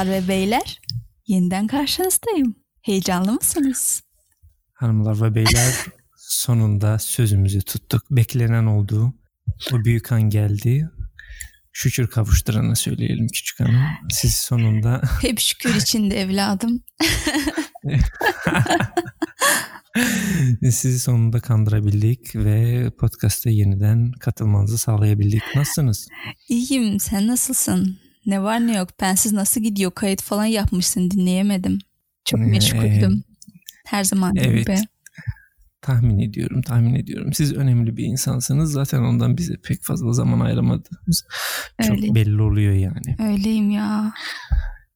Hanımlar 0.00 0.22
ve 0.22 0.28
beyler, 0.28 0.80
yeniden 1.26 1.66
karşınızdayım. 1.66 2.56
Heyecanlı 2.82 3.32
mısınız? 3.32 4.02
Hanımlar 4.72 5.20
ve 5.20 5.34
beyler 5.34 5.74
sonunda 6.16 6.98
sözümüzü 6.98 7.62
tuttuk. 7.62 8.02
Beklenen 8.10 8.66
oldu. 8.66 9.14
O 9.72 9.84
büyük 9.84 10.12
an 10.12 10.22
geldi. 10.22 10.90
Şükür 11.72 12.06
kavuşturana 12.06 12.74
söyleyelim 12.74 13.28
küçük 13.28 13.60
hanım. 13.60 13.82
Siz 14.10 14.34
sonunda... 14.34 15.02
Hep 15.22 15.40
şükür 15.40 15.74
içinde 15.74 16.20
evladım. 16.20 16.82
Sizi 20.62 21.00
sonunda 21.00 21.40
kandırabildik 21.40 22.36
ve 22.36 22.90
podcast'a 22.98 23.50
yeniden 23.50 24.12
katılmanızı 24.12 24.78
sağlayabildik. 24.78 25.42
Nasılsınız? 25.54 26.08
İyiyim. 26.48 27.00
Sen 27.00 27.26
nasılsın? 27.26 28.09
Ne 28.26 28.42
var 28.42 28.66
ne 28.66 28.76
yok? 28.76 28.88
Bensiz 29.00 29.32
nasıl 29.32 29.60
gidiyor? 29.60 29.90
Kayıt 29.90 30.22
falan 30.22 30.44
yapmışsın 30.44 31.10
dinleyemedim. 31.10 31.78
Çok 32.24 32.40
meşguldüm. 32.40 33.24
Her 33.86 34.04
zaman 34.04 34.36
evet. 34.36 34.66
gibi. 34.66 34.76
Tahmin 35.82 36.18
ediyorum, 36.18 36.62
tahmin 36.62 36.94
ediyorum. 36.94 37.32
Siz 37.32 37.52
önemli 37.54 37.96
bir 37.96 38.04
insansınız. 38.04 38.72
Zaten 38.72 38.98
ondan 38.98 39.36
bize 39.36 39.54
pek 39.64 39.82
fazla 39.82 40.12
zaman 40.12 40.40
ayıramadığımız 40.40 41.24
çok 41.82 41.90
Öyle. 41.90 42.14
belli 42.14 42.42
oluyor 42.42 42.72
yani. 42.72 43.16
Öyleyim 43.18 43.70
ya. 43.70 44.12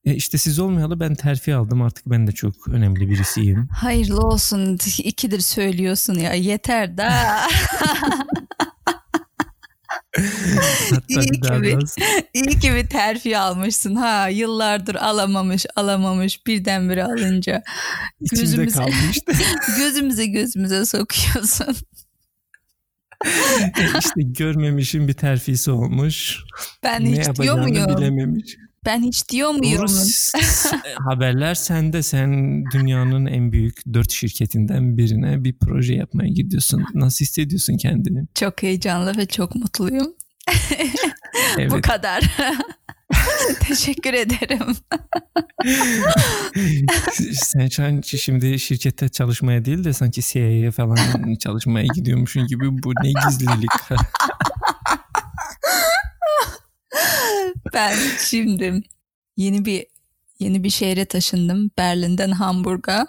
E 0.04 0.14
işte 0.14 0.38
siz 0.38 0.58
olmayalı 0.58 1.00
ben 1.00 1.14
terfi 1.14 1.54
aldım. 1.54 1.82
Artık 1.82 2.06
ben 2.06 2.26
de 2.26 2.32
çok 2.32 2.68
önemli 2.68 3.10
birisiyim. 3.10 3.68
Hayırlı 3.68 4.20
olsun. 4.20 4.78
İkidir 4.98 5.40
söylüyorsun 5.40 6.14
ya. 6.14 6.32
Yeter 6.32 6.96
da. 6.98 7.12
İyi 11.08 11.40
ki, 11.40 11.78
iyi 12.34 12.58
ki 12.58 12.74
bir 12.74 12.86
terfi 12.86 13.38
almışsın 13.38 13.94
ha. 13.94 14.28
Yıllardır 14.28 14.94
alamamış 14.94 15.66
alamamış 15.76 16.46
birdenbire 16.46 17.04
alınca. 17.04 17.62
içimde 18.20 18.40
Gözümüze, 18.40 18.84
gözümüze 19.78 20.26
gözümüze 20.26 20.84
sokuyorsun. 20.86 21.76
E 23.78 23.98
işte 23.98 24.22
görmemişin 24.22 25.08
bir 25.08 25.12
terfisi 25.12 25.70
olmuş. 25.70 26.38
Ben 26.82 27.04
ne 27.04 27.10
hiç 27.10 27.38
diyor 27.40 27.58
muyum? 27.58 27.96
bilememiş. 27.96 28.56
Ben 28.86 29.02
hiç 29.02 29.28
diyor 29.28 29.50
muyum? 29.50 29.78
Doğru, 29.78 29.88
s- 29.88 30.38
s- 30.42 30.76
haberler 31.04 31.54
sende. 31.54 32.02
Sen 32.02 32.64
dünyanın 32.72 33.26
en 33.26 33.52
büyük 33.52 33.76
dört 33.94 34.10
şirketinden 34.12 34.96
birine 34.98 35.44
bir 35.44 35.54
proje 35.58 35.94
yapmaya 35.94 36.28
gidiyorsun. 36.28 36.84
Nasıl 36.94 37.24
hissediyorsun 37.24 37.76
kendini? 37.76 38.26
Çok 38.34 38.62
heyecanlı 38.62 39.16
ve 39.16 39.26
çok 39.26 39.54
mutluyum. 39.54 40.06
Bu 41.56 41.60
Evet. 41.60 41.82
kadar. 41.82 42.22
Teşekkür 43.60 44.14
ederim. 44.14 44.76
Sen 47.32 47.68
an 47.84 48.00
şimdi 48.04 48.58
şirkette 48.58 49.08
çalışmaya 49.08 49.64
değil 49.64 49.84
de 49.84 49.92
sanki 49.92 50.22
CIA'ya 50.22 50.70
falan 50.70 50.98
çalışmaya 51.38 51.86
gidiyormuşsun 51.94 52.46
gibi 52.46 52.82
bu 52.82 52.92
ne 53.02 53.12
gizlilik. 53.28 53.70
Ben 57.74 57.96
şimdi 58.30 58.82
yeni 59.36 59.64
bir 59.64 59.86
yeni 60.38 60.64
bir 60.64 60.70
şehre 60.70 61.04
taşındım. 61.04 61.70
Berlin'den 61.78 62.30
Hamburg'a. 62.30 63.06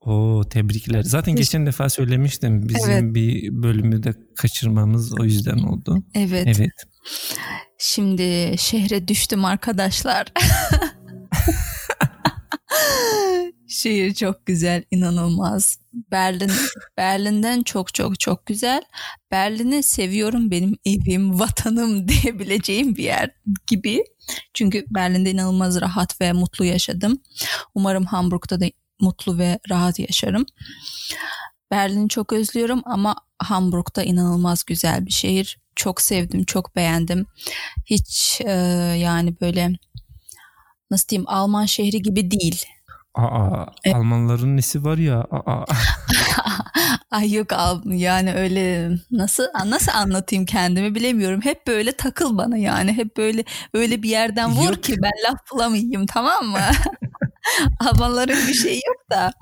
Oo 0.00 0.42
tebrikler. 0.50 1.02
Zaten 1.02 1.36
geçen 1.36 1.66
defa 1.66 1.88
söylemiştim. 1.88 2.68
Bizim 2.68 2.90
Evet. 2.90 3.14
bir 3.14 3.62
bölümü 3.62 4.02
de 4.02 4.14
kaçırmamız 4.36 5.20
o 5.20 5.24
yüzden 5.24 5.58
oldu. 5.58 6.04
Evet. 6.14 6.46
Evet. 6.46 6.72
Şimdi 7.78 8.54
şehre 8.58 9.08
düştüm 9.08 9.44
arkadaşlar. 9.44 10.32
Şehir 13.68 14.14
çok 14.14 14.46
güzel, 14.46 14.84
inanılmaz. 14.90 15.78
Berlin 15.96 16.50
Berlin'den 16.96 17.62
çok 17.62 17.94
çok 17.94 18.20
çok 18.20 18.46
güzel. 18.46 18.82
Berlin'i 19.30 19.82
seviyorum. 19.82 20.50
Benim 20.50 20.78
evim, 20.84 21.38
vatanım 21.40 22.08
diyebileceğim 22.08 22.96
bir 22.96 23.04
yer 23.04 23.30
gibi. 23.66 24.04
Çünkü 24.54 24.84
Berlin'de 24.90 25.30
inanılmaz 25.30 25.80
rahat 25.80 26.20
ve 26.20 26.32
mutlu 26.32 26.64
yaşadım. 26.64 27.22
Umarım 27.74 28.04
Hamburg'da 28.04 28.60
da 28.60 28.66
mutlu 29.00 29.38
ve 29.38 29.58
rahat 29.70 29.98
yaşarım. 29.98 30.46
Berlin'i 31.70 32.08
çok 32.08 32.32
özlüyorum 32.32 32.82
ama 32.84 33.16
Hamburg'da 33.38 34.02
inanılmaz 34.02 34.64
güzel 34.64 35.06
bir 35.06 35.12
şehir. 35.12 35.58
Çok 35.76 36.00
sevdim, 36.00 36.44
çok 36.44 36.76
beğendim. 36.76 37.26
Hiç 37.86 38.40
e, 38.44 38.50
yani 38.98 39.40
böyle 39.40 39.72
nasıl 40.90 41.08
diyeyim 41.08 41.28
Alman 41.28 41.66
şehri 41.66 42.02
gibi 42.02 42.30
değil. 42.30 42.66
Aa, 43.16 43.66
E- 43.84 43.92
Almanların 43.94 44.56
nesi 44.56 44.84
var 44.84 44.98
ya? 44.98 45.18
Aa, 45.30 45.64
Ay 47.10 47.32
yok 47.32 47.48
yani 47.84 48.34
öyle 48.34 48.90
nasıl 49.10 49.44
nasıl 49.66 49.92
anlatayım 49.92 50.44
kendimi 50.44 50.94
bilemiyorum. 50.94 51.40
Hep 51.40 51.66
böyle 51.66 51.92
takıl 51.92 52.38
bana 52.38 52.56
yani. 52.56 52.92
Hep 52.92 53.16
böyle 53.16 53.44
öyle 53.74 54.02
bir 54.02 54.08
yerden 54.08 54.50
vur 54.52 54.64
Yok. 54.70 54.82
ki 54.82 54.94
ben 55.02 55.12
laf 55.28 55.38
bulamayayım 55.52 56.06
tamam 56.06 56.44
mı? 56.46 56.58
Almanların 57.80 58.48
bir 58.48 58.54
şeyi 58.54 58.80
yok 58.86 59.10
da. 59.10 59.32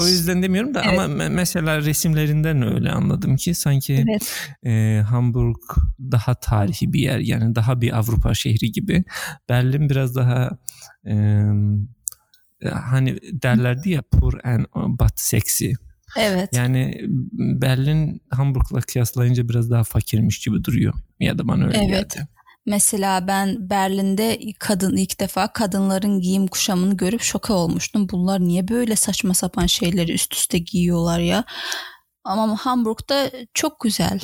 o 0.00 0.06
yüzden 0.06 0.42
demiyorum 0.42 0.74
da 0.74 0.82
Evet. 0.84 0.98
ama 1.00 1.04
me- 1.24 1.30
mesela 1.30 1.80
resimlerinden 1.80 2.74
öyle 2.74 2.90
anladım 2.90 3.36
ki 3.36 3.54
sanki 3.54 4.04
Evet. 4.08 4.50
e, 4.66 5.02
Hamburg 5.02 5.56
daha 6.00 6.34
tarihi 6.34 6.92
bir 6.92 7.00
yer 7.00 7.18
yani 7.18 7.54
daha 7.54 7.80
bir 7.80 7.98
Avrupa 7.98 8.34
şehri 8.34 8.72
gibi. 8.72 9.04
Berlin 9.48 9.88
biraz 9.90 10.16
daha 10.16 10.50
e, 11.06 11.14
hani 12.70 13.18
derlerdi 13.42 13.90
ya 13.90 14.02
poor 14.02 14.32
and 14.44 14.64
but 14.98 15.12
sexy. 15.20 15.70
Evet. 16.18 16.48
Yani 16.52 17.00
Berlin 17.32 18.22
Hamburg'la 18.30 18.80
kıyaslayınca 18.80 19.48
biraz 19.48 19.70
daha 19.70 19.84
fakirmiş 19.84 20.38
gibi 20.38 20.64
duruyor. 20.64 20.94
Ya 21.20 21.38
da 21.38 21.48
bana 21.48 21.66
öyle 21.66 21.78
Evet. 21.78 21.88
geldi. 21.88 22.28
Mesela 22.66 23.26
ben 23.26 23.70
Berlin'de 23.70 24.38
kadın 24.58 24.96
ilk 24.96 25.20
defa 25.20 25.52
kadınların 25.52 26.20
giyim 26.20 26.46
kuşamını 26.46 26.96
görüp 26.96 27.20
şoka 27.20 27.54
olmuştum. 27.54 28.08
Bunlar 28.12 28.40
niye 28.40 28.68
böyle 28.68 28.96
saçma 28.96 29.34
sapan 29.34 29.66
şeyleri 29.66 30.12
üst 30.12 30.34
üste 30.34 30.58
giyiyorlar 30.58 31.18
ya? 31.18 31.44
Ama 32.24 32.56
Hamburg'da 32.56 33.30
çok 33.54 33.80
güzel. 33.80 34.20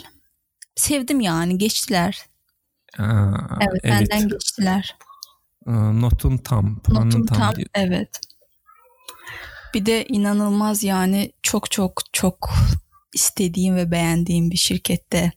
Sevdim 0.77 1.21
yani 1.21 1.59
geçtiler. 1.59 2.19
Aa, 2.99 3.33
Evet, 3.61 3.85
benden 3.85 4.29
geçtiler. 4.29 4.97
Notun 5.67 6.37
tam, 6.37 6.81
puanın 6.81 7.07
Notum 7.07 7.27
tam, 7.27 7.39
tam 7.39 7.57
diyor. 7.57 7.69
evet. 7.75 8.21
Bir 9.75 9.87
de 9.87 10.05
inanılmaz 10.07 10.83
yani 10.85 11.33
çok 11.43 11.71
çok 11.71 12.03
çok 12.13 12.51
istediğim 13.15 13.77
ve 13.77 13.91
beğendiğim 13.91 14.51
bir 14.51 14.57
şirkette 14.57 15.33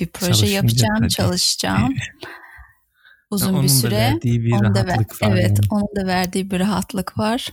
bir 0.00 0.06
proje 0.06 0.46
yapacağım, 0.46 0.98
tabii. 1.00 1.08
çalışacağım. 1.10 1.94
Uzun 3.30 3.48
Onun 3.54 3.62
bir 3.62 3.68
da 3.68 3.72
süre. 3.72 3.96
verdiği 3.96 4.42
bir 4.44 4.52
Onun 4.52 4.74
da 4.74 4.80
ver- 4.86 4.86
rahatlık 4.86 5.22
var. 5.22 5.28
evet, 5.30 5.48
yani. 5.48 5.58
onun 5.70 5.96
da 5.96 6.06
verdiği 6.06 6.50
bir 6.50 6.60
rahatlık 6.60 7.18
var. 7.18 7.48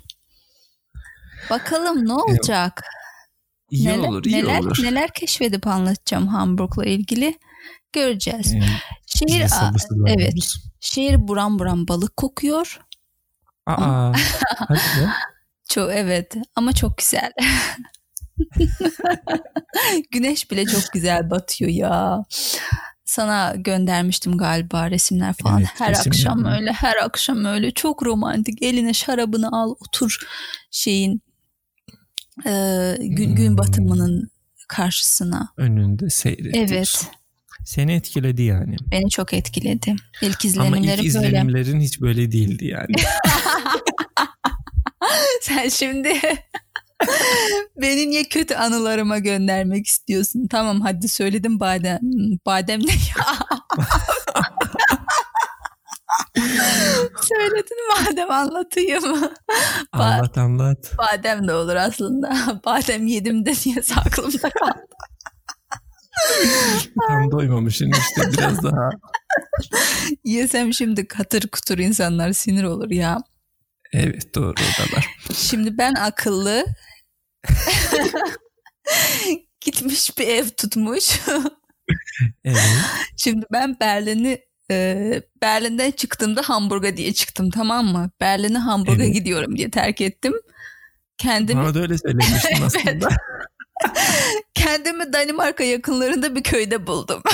Bakalım 1.50 2.08
ne 2.08 2.14
olacak? 2.14 2.84
İyi 3.70 3.88
neler, 3.88 4.08
olur, 4.08 4.26
iyi 4.26 4.36
neler, 4.38 4.60
olur. 4.60 4.78
neler 4.84 5.10
keşfedip 5.14 5.68
anlatacağım 5.68 6.28
Hamburg'la 6.28 6.86
ilgili. 6.86 7.40
Göreceğiz. 7.94 8.54
Ee, 8.54 8.62
Şehir 9.06 9.46
evet. 10.08 10.34
şehir 10.80 11.28
buram 11.28 11.60
buram 11.60 11.88
balık 11.88 12.18
kokuyor. 12.18 12.80
Aa, 13.66 14.12
hadi. 14.58 14.80
Çok 15.70 15.92
evet 15.94 16.36
ama 16.56 16.74
çok 16.74 16.98
güzel. 16.98 17.32
Güneş 20.12 20.52
bile 20.52 20.66
çok 20.66 20.84
güzel 20.94 21.30
batıyor 21.30 21.72
ya. 21.72 22.26
Sana 23.06 23.56
göndermiştim 23.58 24.38
galiba 24.38 24.92
resimler 24.92 25.34
falan. 25.34 25.60
Evet, 25.60 25.70
her 25.78 25.90
resimler 25.92 26.08
akşam 26.16 26.44
var. 26.44 26.60
öyle, 26.62 26.72
her 26.72 26.96
akşam 27.04 27.46
öyle 27.46 27.72
çok 27.72 28.06
romantik. 28.06 28.62
Eline 28.64 28.94
şarabını 28.94 29.50
al, 29.52 29.76
otur 29.80 30.18
şeyin 30.72 31.22
e, 32.46 32.96
gün, 33.00 33.36
gün 33.36 33.50
Hmm. 33.50 33.58
batımının 33.58 34.30
karşısına. 34.68 35.50
Önünde 35.58 36.10
seyrediyorsun. 36.10 37.08
Evet, 37.08 37.16
Seni 37.66 37.94
etkiledi 37.94 38.42
yani. 38.42 38.76
beni 38.92 39.10
çok 39.10 39.34
etkiledi. 39.34 39.96
İlk 40.22 40.24
Ama 40.24 40.32
ilk 40.32 40.46
izlenimlerim 40.46 40.88
böyle. 40.98 41.08
izlenimlerin 41.08 41.80
hiç 41.82 42.02
böyle 42.02 42.32
değildi 42.32 42.66
yani. 42.66 42.96
Sen 45.42 45.70
şimdi 45.70 46.14
beni 47.82 48.10
niye 48.10 48.24
kötü 48.24 48.56
anılarıma 48.56 49.18
göndermek 49.18 49.88
istiyorsun? 49.88 50.48
Tamam 50.48 50.82
hadi 50.82 51.08
söyledim 51.08 51.60
badem. 51.60 52.00
Badem 52.46 52.80
ne 52.80 52.92
ya? 52.92 53.26
Söyledin 57.22 57.78
madem 57.90 58.32
anlatayım. 58.32 59.04
Anlat 59.92 60.38
anlat. 60.38 60.92
badem 60.98 61.48
de 61.48 61.54
olur 61.54 61.76
aslında. 61.76 62.32
Badem 62.66 63.08
yedim 63.08 63.46
de 63.46 63.54
niye 63.66 63.98
aklımda 63.98 64.50
kaldı. 64.50 64.86
Tam 67.08 67.32
doymamışsın 67.32 67.92
işte 67.92 68.22
biraz 68.34 68.64
daha. 68.64 68.90
Yesem 70.24 70.74
şimdi 70.74 71.08
katır 71.08 71.48
kutur 71.48 71.78
insanlar 71.78 72.32
sinir 72.32 72.64
olur 72.64 72.90
ya. 72.92 73.18
Evet 73.94 74.36
doğru 74.36 74.52
o 74.52 74.54
da 74.94 74.98
var. 74.98 75.08
Şimdi 75.36 75.78
ben 75.78 75.94
akıllı 75.96 76.66
gitmiş 79.62 80.18
bir 80.18 80.28
ev 80.28 80.50
tutmuş. 80.50 81.20
Evet. 82.46 82.58
Şimdi 83.18 83.46
ben 83.52 83.80
Berlin'i 83.80 84.42
e, 84.72 85.22
Berlin'den 85.42 85.92
çıktığımda 85.92 86.42
Hamburg'a 86.42 86.98
diye 86.98 87.14
çıktım 87.14 87.50
tamam 87.50 87.86
mı? 87.86 88.12
Berlin'e 88.22 88.58
Hamburg'a 88.58 89.04
Evet. 89.04 89.14
gidiyorum 89.14 89.58
diye 89.58 89.72
terk 89.72 90.02
ettim. 90.02 90.34
Kendimi 91.18 91.62
Bana 91.64 91.74
da 91.74 91.80
öyle 91.80 91.98
söylemiştin 91.98 92.62
aslında. 92.66 93.10
kendimi 94.54 95.14
Danimarka 95.14 95.64
yakınlarında 95.64 96.36
bir 96.36 96.44
köyde 96.44 96.88
buldum. 96.88 97.22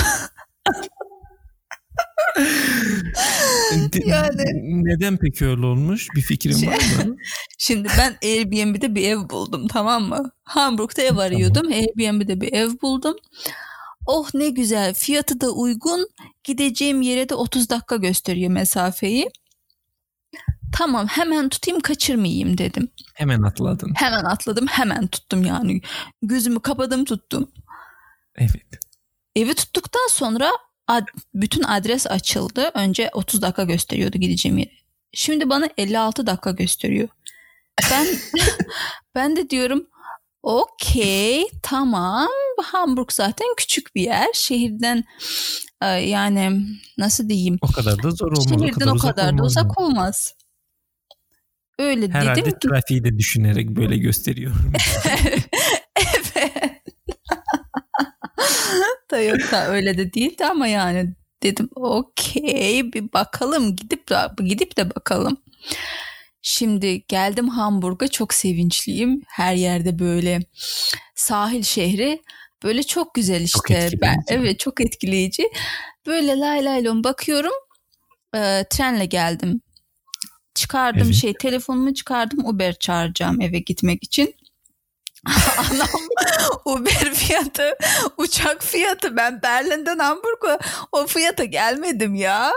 Yani- 4.06 4.84
Neden 4.84 5.16
peki 5.16 5.46
öyle 5.46 5.66
olmuş? 5.66 6.08
Bir 6.14 6.22
fikrin 6.22 6.66
var 6.66 7.04
mı? 7.06 7.16
Şimdi 7.58 7.88
ben 7.98 8.16
Airbnb'de 8.22 8.94
bir 8.94 9.08
ev 9.08 9.28
buldum 9.30 9.68
tamam 9.68 10.02
mı? 10.04 10.30
Hamburg'da 10.44 11.02
ev 11.02 11.16
arıyordum. 11.16 11.66
Airbnb'de 11.72 12.40
bir 12.40 12.52
ev 12.52 12.70
buldum. 12.82 13.16
Oh 14.06 14.28
ne 14.34 14.48
güzel. 14.48 14.94
Fiyatı 14.94 15.40
da 15.40 15.50
uygun. 15.50 16.08
Gideceğim 16.44 17.02
yere 17.02 17.28
de 17.28 17.34
30 17.34 17.70
dakika 17.70 17.96
gösteriyor 17.96 18.50
mesafeyi. 18.50 19.30
Tamam 20.76 21.06
hemen 21.06 21.48
tutayım 21.48 21.80
kaçırmayayım 21.80 22.58
dedim. 22.58 22.88
Hemen 23.14 23.42
atladın. 23.42 23.92
Hemen 23.96 24.24
atladım 24.24 24.66
hemen 24.66 25.06
tuttum 25.06 25.44
yani. 25.44 25.80
Gözümü 26.22 26.60
kapadım 26.60 27.04
tuttum. 27.04 27.50
Evet. 28.36 28.80
Evi 29.36 29.54
tuttuktan 29.54 30.08
sonra 30.10 30.50
ad- 30.86 31.06
bütün 31.34 31.62
adres 31.62 32.06
açıldı. 32.06 32.70
Önce 32.74 33.10
30 33.12 33.42
dakika 33.42 33.64
gösteriyordu 33.64 34.18
gideceğim 34.18 34.58
yere. 34.58 34.70
Şimdi 35.12 35.50
bana 35.50 35.68
56 35.78 36.26
dakika 36.26 36.50
gösteriyor. 36.50 37.08
Ben 37.90 38.06
ben 39.14 39.36
de 39.36 39.50
diyorum 39.50 39.86
okey 40.42 41.46
tamam 41.62 42.28
Hamburg 42.64 43.12
zaten 43.12 43.46
küçük 43.56 43.94
bir 43.94 44.02
yer. 44.02 44.28
Şehirden 44.34 45.04
e, 45.82 45.86
yani 45.86 46.66
nasıl 46.98 47.28
diyeyim 47.28 47.58
O 47.62 47.72
kadar 47.72 48.02
da 48.02 48.10
zor 48.10 48.32
olmaz. 48.32 48.44
şehirden 48.48 48.86
o 48.86 48.98
kadar, 48.98 49.16
da 49.16 49.22
olmaz 49.22 49.40
mı? 49.40 49.46
uzak 49.46 49.80
olmaz. 49.80 50.34
Öyle 51.78 52.08
Herhalde 52.08 52.40
dedim 52.40 52.58
ki 52.58 52.68
trafiği 52.68 53.04
de 53.04 53.18
düşünerek 53.18 53.68
böyle 53.68 53.96
gösteriyorum. 53.96 54.72
evet. 59.12 59.50
Toyota 59.50 59.66
öyle 59.66 59.98
de 59.98 60.12
değildi 60.12 60.44
ama 60.44 60.66
yani 60.66 61.14
dedim 61.42 61.68
okey 61.74 62.92
bir 62.92 63.12
bakalım 63.12 63.76
gidip 63.76 64.08
de 64.08 64.44
gidip 64.44 64.76
de 64.76 64.94
bakalım. 64.94 65.36
Şimdi 66.42 67.06
geldim 67.08 67.48
Hamburg'a 67.48 68.08
çok 68.08 68.34
sevinçliyim. 68.34 69.22
Her 69.28 69.54
yerde 69.54 69.98
böyle 69.98 70.40
sahil 71.14 71.62
şehri 71.62 72.22
böyle 72.62 72.82
çok 72.82 73.14
güzel 73.14 73.40
işte. 73.40 73.58
etkileyici. 73.74 74.00
ben 74.00 74.16
evet 74.28 74.58
çok 74.58 74.80
etkileyici. 74.80 75.48
Böyle 76.06 76.38
lay 76.38 76.64
lay 76.64 76.84
lom 76.84 77.04
bakıyorum. 77.04 77.52
Ee, 78.34 78.64
trenle 78.70 79.06
geldim. 79.06 79.60
Çıkardım 80.54 81.02
Evet. 81.06 81.14
şey 81.14 81.34
telefonumu 81.34 81.94
çıkardım 81.94 82.46
Uber 82.46 82.78
çağıracağım 82.78 83.40
eve 83.40 83.58
gitmek 83.58 84.04
için. 84.04 84.34
Anam 85.58 85.88
Uber 86.64 87.14
fiyatı, 87.14 87.76
uçak 88.16 88.64
fiyatı. 88.64 89.16
Ben 89.16 89.42
Berlin'den 89.42 89.98
Hamburg'a 89.98 90.58
o 90.92 91.06
fiyata 91.06 91.44
gelmedim 91.44 92.14
ya. 92.14 92.52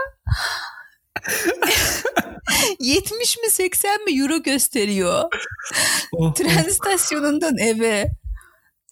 70 2.80 3.38
mi 3.38 3.50
80 3.50 4.04
mi 4.04 4.20
euro 4.20 4.42
gösteriyor. 4.42 5.24
Oh, 6.12 6.34
Tren 6.34 6.64
oh. 6.64 6.68
istasyonundan 6.68 7.58
eve. 7.58 8.10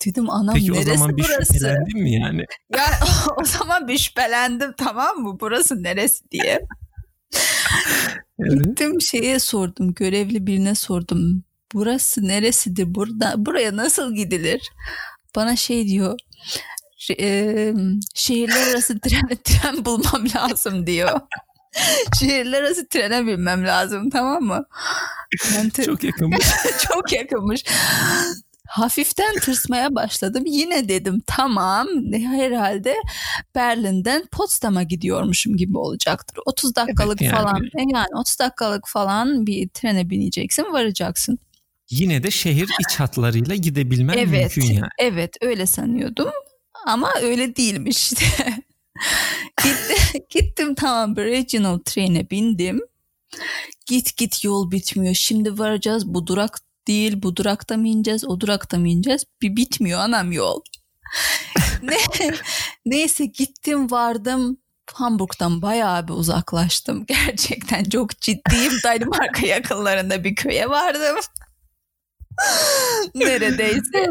Dedim 0.07 0.31
anam 0.31 0.55
Peki 0.55 0.73
o 0.73 0.75
neresi 0.75 0.97
zaman 0.97 1.17
bir 1.17 1.25
burası? 1.25 1.55
şüphelendin 1.55 2.03
mi 2.03 2.13
yani? 2.13 2.45
Ya 2.77 2.87
o 3.37 3.45
zaman 3.45 3.89
bir 3.89 3.99
şüphelendim 3.99 4.73
tamam 4.77 5.17
mı? 5.17 5.37
Burası 5.41 5.83
neresi 5.83 6.31
diye. 6.31 6.61
Evet. 8.41 8.65
Gittim 8.65 9.01
şeye 9.01 9.39
sordum. 9.39 9.95
Görevli 9.95 10.47
birine 10.47 10.75
sordum. 10.75 11.45
Burası 11.75 12.29
neresidir? 12.29 12.95
Burada 12.95 13.35
buraya 13.37 13.77
nasıl 13.77 14.15
gidilir? 14.15 14.71
Bana 15.37 15.57
şey 15.57 15.89
diyor. 15.89 16.19
"Ş- 16.99 17.17
e, 17.21 17.73
şehirler 18.15 18.73
arası 18.73 19.01
tren, 19.01 19.29
tren 19.45 19.85
bulmam 19.85 20.25
lazım 20.37 20.87
diyor. 20.87 21.21
şehirler 22.21 22.63
arası 22.63 22.89
trene 22.89 23.27
binmem 23.27 23.67
lazım 23.67 24.11
tamam 24.11 24.43
mı? 24.43 24.65
Ben 25.55 25.71
te- 25.71 25.85
Çok 25.85 26.05
yakınmış. 26.05 26.47
çok 26.89 27.13
yakınmış. 27.13 27.65
Hafiften 28.69 29.35
tırsmaya 29.35 29.95
başladım. 29.95 30.43
Yine 30.47 30.89
dedim 30.89 31.23
tamam 31.27 31.87
herhalde 32.13 32.95
Berlin'den 33.55 34.27
Potsdam'a 34.33 34.83
gidiyormuşum 34.83 35.57
gibi 35.57 35.79
olacaktır. 35.79 36.39
30 36.47 36.77
dakikalık 36.77 37.21
yani. 37.21 37.35
falan 37.37 37.57
e 37.65 37.83
yani 37.93 38.07
30 38.21 38.39
dakikalık 38.39 38.89
falan 38.89 39.47
bir 39.47 39.69
trene 39.69 40.11
bineceksin 40.11 40.73
varacaksın. 40.73 41.39
Yine 41.91 42.23
de 42.23 42.31
şehir 42.31 42.69
iç 42.81 43.01
hatlarıyla 43.01 43.55
gidebilmen 43.55 44.19
Evet 44.19 44.57
mümkün 44.57 44.75
yani. 44.75 44.89
evet 44.99 45.37
öyle 45.41 45.67
sanıyordum 45.67 46.31
ama 46.87 47.13
öyle 47.23 47.57
değilmiş 47.57 48.13
işte. 48.13 48.25
Gitti- 49.65 50.27
gittim 50.31 50.75
tamam 50.75 51.17
bir 51.17 51.25
regional 51.25 51.79
trene 51.79 52.31
bindim. 52.31 52.81
Git 53.87 54.17
git 54.17 54.45
yol 54.45 54.71
bitmiyor. 54.71 55.15
Şimdi 55.15 55.59
varacağız 55.59 56.07
bu 56.07 56.27
durak 56.27 56.59
değil 56.89 57.23
bu 57.23 57.37
durakta 57.37 57.77
mı 57.77 57.89
ineceğiz 57.89 58.25
o 58.25 58.41
durakta 58.41 58.79
mı 58.79 58.89
ineceğiz 58.89 59.25
bir 59.43 59.57
bitmiyor 59.57 60.01
anam 60.01 60.33
yol. 60.33 60.61
ne, 61.83 61.97
neyse 62.87 63.27
gittim 63.27 63.91
vardım 63.91 64.59
Hamburg'dan 64.93 65.63
bayağı 65.63 66.09
bir 66.09 66.13
uzaklaştım. 66.13 67.07
Gerçekten 67.07 67.85
çok 67.85 68.21
ciddiyim. 68.21 68.73
Danimarka 68.85 69.47
yakınlarında 69.47 70.25
bir 70.25 70.35
köye 70.35 70.69
vardım. 70.71 71.17
Neredeyse. 73.15 74.07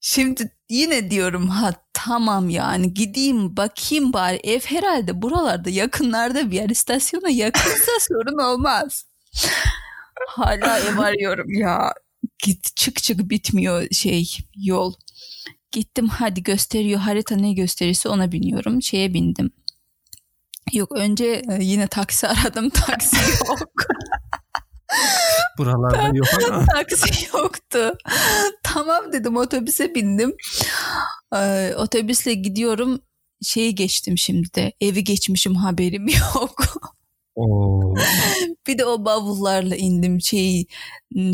Şimdi 0.00 0.50
yine 0.68 1.10
diyorum 1.10 1.48
ha 1.48 1.72
tamam 1.92 2.50
yani 2.50 2.94
gideyim 2.94 3.56
bakayım 3.56 4.12
bari 4.12 4.36
ev 4.36 4.60
herhalde 4.60 5.22
buralarda 5.22 5.70
yakınlarda 5.70 6.50
bir 6.50 6.56
yer 6.56 6.70
istasyona 6.70 7.28
yakınsa 7.30 7.92
sorun 8.00 8.38
olmaz. 8.38 9.04
Hala 10.28 10.78
ev 10.78 10.98
arıyorum 10.98 11.52
ya. 11.52 11.92
Git 12.44 12.76
çık 12.76 13.02
çık 13.02 13.30
bitmiyor 13.30 13.90
şey 13.90 14.36
yol. 14.56 14.94
Gittim 15.72 16.08
hadi 16.08 16.42
gösteriyor 16.42 17.00
harita 17.00 17.36
ne 17.36 17.52
gösterirse 17.52 18.08
ona 18.08 18.32
biniyorum. 18.32 18.82
Şeye 18.82 19.14
bindim. 19.14 19.50
Yok 20.72 20.92
önce 20.92 21.42
e, 21.50 21.64
yine 21.64 21.86
taksi 21.86 22.28
aradım 22.28 22.70
taksi 22.70 23.16
yok. 23.16 23.72
Buralarda 25.58 26.16
yok 26.16 26.26
ama 26.48 26.64
taksi 26.74 27.26
yoktu. 27.36 27.92
tamam 28.62 29.12
dedim 29.12 29.36
otobüse 29.36 29.94
bindim. 29.94 30.36
Ee, 31.36 31.74
otobüsle 31.76 32.34
gidiyorum. 32.34 33.00
Şeyi 33.42 33.74
geçtim 33.74 34.18
şimdi 34.18 34.54
de. 34.54 34.72
Evi 34.80 35.04
geçmişim 35.04 35.54
haberim 35.54 36.06
yok. 36.34 36.62
Oo, 37.36 37.94
bir 38.66 38.78
de 38.78 38.84
o 38.84 39.04
bavullarla 39.04 39.76
indim. 39.76 40.20
Şey 40.20 40.66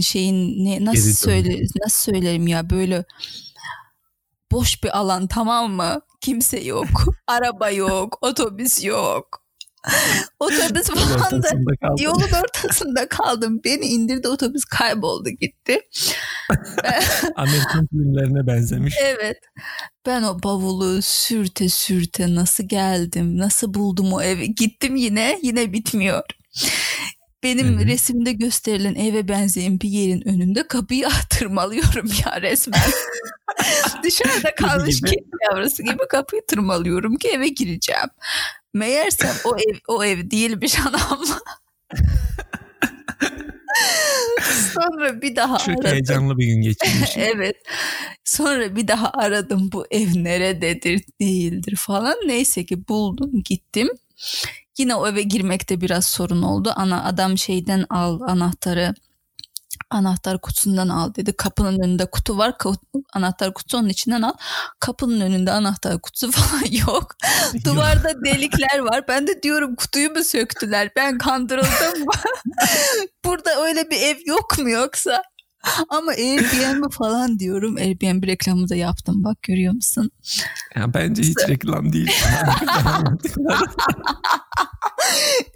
şeyin 0.03 0.65
ne 0.65 0.85
nasıl 0.85 1.03
Geri 1.03 1.15
söyle 1.15 1.63
nasıl 1.85 2.13
söylerim 2.13 2.47
ya 2.47 2.71
böyle 2.71 3.05
boş 4.53 4.85
bir 4.85 4.99
alan 4.99 5.27
tamam 5.27 5.73
mı? 5.73 6.01
Kimse 6.21 6.61
yok. 6.61 6.87
Araba 7.27 7.71
yok. 7.71 8.19
Otobüs 8.23 8.85
yok. 8.85 9.44
Otobüs 10.41 10.89
falan 10.89 11.43
da. 11.43 11.49
Yolun 12.03 12.29
ortasında 12.43 13.09
kaldım. 13.09 13.61
Beni 13.65 13.87
indirdi 13.87 14.29
otobüs 14.29 14.65
kayboldu 14.65 15.29
gitti. 15.29 15.81
Amerikan 17.37 17.87
filmlerine 17.87 18.47
benzemiş. 18.47 18.95
Evet. 19.01 19.39
Ben 20.07 20.23
o 20.23 20.43
bavulu 20.43 21.03
sürte 21.03 21.69
sürte 21.69 22.35
nasıl 22.35 22.65
geldim, 22.69 23.39
nasıl 23.39 23.75
buldum 23.75 24.13
o 24.13 24.23
evi. 24.23 24.55
Gittim 24.55 24.97
yine, 24.97 25.39
yine 25.43 25.73
bitmiyor. 25.73 26.23
Benim 27.43 27.79
Hı 27.79 27.83
hı. 27.83 27.87
resimde 27.87 28.33
gösterilen 28.33 28.95
eve 28.95 29.29
benzeyen 29.29 29.81
bir 29.81 29.89
yerin 29.89 30.29
önünde 30.29 30.69
kapıyı 30.69 31.09
tırmalıyorum 31.31 32.11
ya 32.25 32.43
resmen. 32.43 32.81
Dışarıda 34.03 34.55
kalmış 34.55 35.01
kedi 35.01 35.25
yavrusu 35.51 35.83
gibi 35.83 36.09
kapıyı 36.11 36.43
tırmalıyorum 36.49 37.17
ki 37.17 37.29
eve 37.29 37.49
gireceğim. 37.49 38.09
Meğersem 38.75 39.35
o 39.45 39.57
ev 39.57 39.75
o 39.89 40.05
ev 40.05 40.31
değilmiş 40.31 40.79
anam. 40.79 41.25
Sonra 44.75 45.23
bir 45.23 45.37
daha 45.37 45.59
Çok 45.59 45.69
aradım. 45.69 45.91
heyecanlı 45.91 46.39
bir 46.39 46.47
gün 46.47 46.63
geçirmişim. 46.63 47.23
evet. 47.35 47.57
Sonra 48.25 48.77
bir 48.77 48.89
daha 48.89 49.11
aradım 49.11 49.71
bu 49.73 49.87
ev 49.91 50.09
nerededir 50.15 51.05
değildir 51.21 51.77
falan. 51.77 52.15
Neyse 52.27 52.65
ki 52.65 52.89
buldum 52.89 53.43
gittim. 53.43 53.89
Yine 54.79 54.95
o 54.95 55.09
eve 55.09 55.23
girmekte 55.23 55.81
biraz 55.81 56.05
sorun 56.07 56.43
oldu. 56.43 56.73
Ana 56.77 57.05
adam 57.05 57.39
şeyden 57.39 57.87
al 57.91 58.21
anahtarı 58.21 58.95
anahtar 59.95 60.41
kutusundan 60.41 60.89
al 60.89 61.15
dedi. 61.15 61.37
Kapının 61.37 61.79
önünde 61.81 62.07
kutu 62.07 62.39
var. 62.39 62.55
Anahtar 63.13 63.55
kutusu 63.55 63.79
onun 63.79 63.89
içinden 63.89 64.23
al. 64.23 64.33
Kapının 64.81 65.21
önünde 65.21 65.53
anahtar 65.53 66.01
kutusu 66.01 66.33
falan 66.41 66.73
yok. 66.87 67.17
Duvarda 67.65 68.25
delikler 68.25 68.79
var. 68.79 69.05
Ben 69.09 69.27
de 69.27 69.43
diyorum 69.43 69.77
kutuyu 69.77 70.11
mu 70.11 70.25
söktüler? 70.25 70.91
Ben 70.97 71.19
kandırıldım 71.19 72.05
mı? 72.05 72.13
Burada 73.25 73.65
öyle 73.67 73.91
bir 73.91 74.01
ev 74.01 74.17
yok 74.27 74.59
mu 74.59 74.71
yoksa? 74.71 75.23
Ama 75.89 76.13
Airbnb 76.13 76.93
falan 76.93 77.39
diyorum. 77.39 77.77
Airbnb 77.77 78.25
reklamı 78.25 78.69
da 78.69 78.75
yaptım 78.75 79.25
bak 79.25 79.43
görüyor 79.43 79.75
musun? 79.75 80.11
Ya 80.77 80.95
bence 80.95 81.23
hiç 81.23 81.39
reklam 81.49 81.93
değil. 81.93 82.11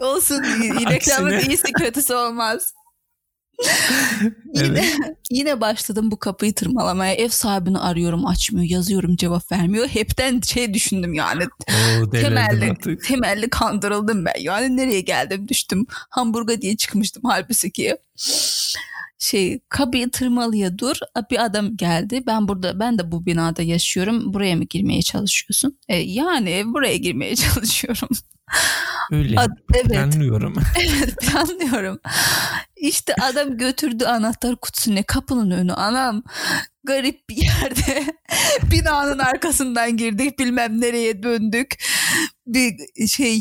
Olsun. 0.00 0.42
Reklamın 0.90 1.38
iyisi 1.38 1.72
kötüsü 1.72 2.14
olmaz 2.14 2.72
yine, 4.54 4.78
evet. 4.78 4.94
yine 5.30 5.60
başladım 5.60 6.10
bu 6.10 6.18
kapıyı 6.18 6.54
tırmalamaya. 6.54 7.14
Ev 7.14 7.28
sahibini 7.28 7.78
arıyorum 7.78 8.26
açmıyor. 8.26 8.70
Yazıyorum 8.70 9.16
cevap 9.16 9.52
vermiyor. 9.52 9.88
Hepten 9.88 10.40
şey 10.40 10.74
düşündüm 10.74 11.14
yani. 11.14 11.44
Oo, 11.44 12.10
temelli, 12.12 12.74
temelli 12.98 13.50
kandırıldım 13.50 14.24
ben. 14.24 14.40
Yani 14.40 14.76
nereye 14.76 15.00
geldim 15.00 15.48
düştüm. 15.48 15.86
Hamburga 15.90 16.60
diye 16.60 16.76
çıkmıştım 16.76 17.22
halbuki 17.26 17.70
ki. 17.70 17.96
Şey 19.18 19.60
kapıyı 19.68 20.10
tırmalıya 20.10 20.78
dur. 20.78 20.96
Bir 21.30 21.44
adam 21.44 21.76
geldi. 21.76 22.22
Ben 22.26 22.48
burada 22.48 22.80
ben 22.80 22.98
de 22.98 23.12
bu 23.12 23.26
binada 23.26 23.62
yaşıyorum. 23.62 24.34
Buraya 24.34 24.56
mı 24.56 24.64
girmeye 24.64 25.02
çalışıyorsun? 25.02 25.78
E, 25.88 25.96
yani 25.96 26.62
buraya 26.66 26.96
girmeye 26.96 27.36
çalışıyorum. 27.36 28.08
Öyle 29.12 29.40
Ad, 29.40 29.50
evet. 29.74 29.86
planlıyorum. 29.86 30.54
evet 30.80 31.16
planlıyorum. 31.16 32.00
İşte 32.76 33.14
adam 33.22 33.58
götürdü 33.58 34.04
anahtar 34.04 34.56
kutusunu 34.56 35.00
kapının 35.06 35.50
önü 35.50 35.72
anam 35.72 36.22
garip 36.84 37.28
bir 37.30 37.36
yerde 37.36 38.06
binanın 38.70 39.18
arkasından 39.18 39.96
girdik 39.96 40.38
bilmem 40.38 40.80
nereye 40.80 41.22
döndük 41.22 41.74
bir 42.46 42.74
şey 43.08 43.40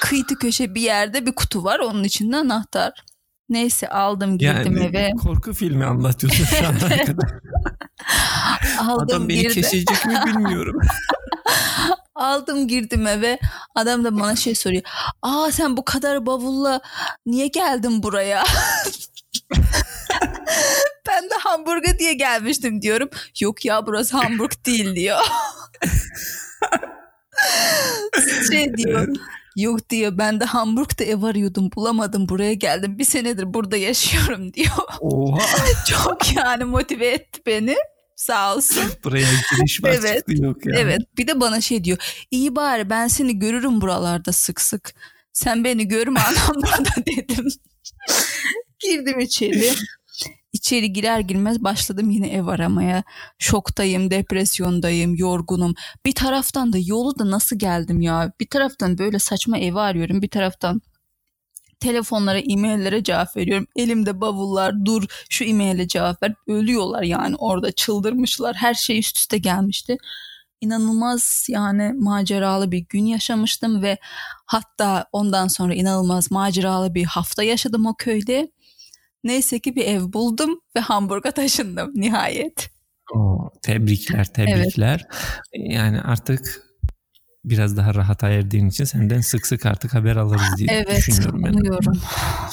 kıytı 0.00 0.38
köşe 0.38 0.74
bir 0.74 0.80
yerde 0.80 1.26
bir 1.26 1.32
kutu 1.32 1.64
var 1.64 1.78
onun 1.78 2.04
içinde 2.04 2.36
anahtar. 2.36 2.92
Neyse 3.50 3.88
aldım 3.88 4.38
girdim 4.38 4.76
yani, 4.76 4.86
eve. 4.86 5.10
Korku 5.22 5.52
filmi 5.52 5.84
anlatıyorsun 5.84 6.44
şu 6.44 6.66
an 6.68 6.78
kadar. 7.06 7.40
aldım, 8.80 9.04
Adam 9.04 9.28
beni 9.28 9.38
girdim. 9.40 9.62
kesecek 9.62 10.06
mi 10.06 10.14
bilmiyorum. 10.26 10.80
Aldım 12.14 12.68
girdim 12.68 13.06
eve. 13.06 13.38
Adam 13.74 14.04
da 14.04 14.20
bana 14.20 14.36
şey 14.36 14.54
soruyor. 14.54 14.82
Aa 15.22 15.50
sen 15.52 15.76
bu 15.76 15.84
kadar 15.84 16.26
bavulla 16.26 16.80
niye 17.26 17.46
geldin 17.46 18.02
buraya? 18.02 18.44
ben 21.08 21.24
de 21.30 21.34
Hamburg'a 21.40 21.98
diye 21.98 22.14
gelmiştim 22.14 22.82
diyorum. 22.82 23.08
Yok 23.40 23.64
ya 23.64 23.86
burası 23.86 24.16
Hamburg 24.16 24.50
değil 24.66 24.94
diyor. 24.94 25.18
şey 28.50 28.76
diyor. 28.76 29.08
Yok 29.56 29.90
diyor 29.90 30.18
ben 30.18 30.40
de 30.40 30.44
Hamburg'da 30.44 31.04
ev 31.04 31.22
arıyordum 31.22 31.70
bulamadım 31.76 32.28
buraya 32.28 32.54
geldim 32.54 32.98
bir 32.98 33.04
senedir 33.04 33.54
burada 33.54 33.76
yaşıyorum 33.76 34.52
diyor. 34.54 34.68
Oha. 35.00 35.40
Çok 35.88 36.36
yani 36.36 36.64
motive 36.64 37.06
etti 37.06 37.40
beni 37.46 37.76
sağ 38.16 38.56
olsun. 38.56 38.84
Buraya 39.04 39.26
giriş 39.50 39.80
evet, 39.84 40.24
yok 40.28 40.66
yani. 40.66 40.78
Evet 40.78 41.00
bir 41.18 41.26
de 41.26 41.40
bana 41.40 41.60
şey 41.60 41.84
diyor. 41.84 41.98
İyi 42.30 42.56
bari 42.56 42.90
ben 42.90 43.08
seni 43.08 43.38
görürüm 43.38 43.80
buralarda 43.80 44.32
sık 44.32 44.60
sık. 44.60 44.94
Sen 45.32 45.64
beni 45.64 45.88
görme 45.88 46.20
anlamda 46.20 46.90
dedim. 47.06 47.48
Girdim 48.80 49.20
içeri. 49.20 49.72
İçeri 50.60 50.92
girer 50.92 51.20
girmez 51.20 51.64
başladım 51.64 52.10
yine 52.10 52.28
ev 52.28 52.46
aramaya. 52.46 53.02
Şoktayım, 53.38 54.10
depresyondayım, 54.10 55.14
yorgunum. 55.14 55.74
Bir 56.06 56.14
taraftan 56.14 56.72
da 56.72 56.78
yolu 56.86 57.18
da 57.18 57.30
nasıl 57.30 57.58
geldim 57.58 58.00
ya? 58.00 58.32
Bir 58.40 58.46
taraftan 58.46 58.98
böyle 58.98 59.18
saçma 59.18 59.58
evi 59.58 59.80
arıyorum. 59.80 60.22
Bir 60.22 60.28
taraftan 60.28 60.82
telefonlara, 61.80 62.38
e-maillere 62.38 63.04
cevap 63.04 63.36
veriyorum. 63.36 63.66
Elimde 63.76 64.20
bavullar 64.20 64.84
dur 64.84 65.04
şu 65.30 65.44
e-maile 65.44 65.88
cevap 65.88 66.22
ver. 66.22 66.34
Ölüyorlar 66.46 67.02
yani 67.02 67.36
orada 67.36 67.72
çıldırmışlar. 67.72 68.56
Her 68.56 68.74
şey 68.74 68.98
üst 68.98 69.16
üste 69.16 69.38
gelmişti. 69.38 69.96
İnanılmaz 70.60 71.46
yani 71.48 71.92
maceralı 71.92 72.72
bir 72.72 72.86
gün 72.88 73.06
yaşamıştım 73.06 73.82
ve 73.82 73.98
hatta 74.46 75.06
ondan 75.12 75.48
sonra 75.48 75.74
inanılmaz 75.74 76.30
maceralı 76.30 76.94
bir 76.94 77.04
hafta 77.04 77.42
yaşadım 77.42 77.86
o 77.86 77.94
köyde. 77.98 78.50
Neyse 79.24 79.58
ki 79.58 79.76
bir 79.76 79.84
ev 79.84 80.12
buldum 80.12 80.60
ve 80.76 80.80
Hamburg'a 80.80 81.30
taşındım 81.30 81.92
nihayet. 81.94 82.70
Oo, 83.14 83.50
tebrikler, 83.62 84.32
tebrikler. 84.32 85.06
Evet. 85.52 85.72
Yani 85.72 86.00
artık 86.00 86.62
biraz 87.44 87.76
daha 87.76 87.94
rahat 87.94 88.24
erdiğin 88.24 88.68
için 88.68 88.84
senden 88.84 89.20
sık 89.20 89.46
sık 89.46 89.66
artık 89.66 89.94
haber 89.94 90.16
alırız 90.16 90.56
diye 90.58 90.68
evet, 90.70 90.96
düşünüyorum. 90.96 91.46
Evet 91.46 91.54
umuyorum. 91.54 92.00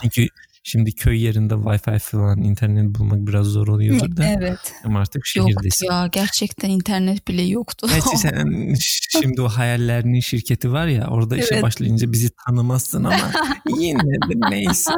Çünkü 0.02 0.28
şimdi 0.68 0.92
köy 0.92 1.24
yerinde 1.24 1.54
Wi-Fi 1.54 2.00
falan 2.00 2.38
internet 2.38 2.86
bulmak 2.86 3.28
biraz 3.28 3.46
zor 3.46 3.68
oluyordur 3.68 4.18
da. 4.18 4.26
Evet. 4.26 4.74
Ama 4.84 5.00
artık 5.00 5.26
şehirdesin. 5.26 5.86
Yok 5.86 5.94
ya 5.94 6.08
gerçekten 6.08 6.70
internet 6.70 7.28
bile 7.28 7.42
yoktu. 7.42 7.88
Gerçi 7.94 8.18
sen 8.18 8.74
şimdi 9.12 9.42
o 9.42 9.48
hayallerinin 9.48 10.20
şirketi 10.20 10.72
var 10.72 10.88
ya 10.88 11.08
orada 11.08 11.38
işe 11.38 11.48
evet. 11.52 11.64
başlayınca 11.64 12.12
bizi 12.12 12.30
tanımazsın 12.48 13.04
ama 13.04 13.32
yine 13.80 14.00
de 14.00 14.50
neyse. 14.50 14.92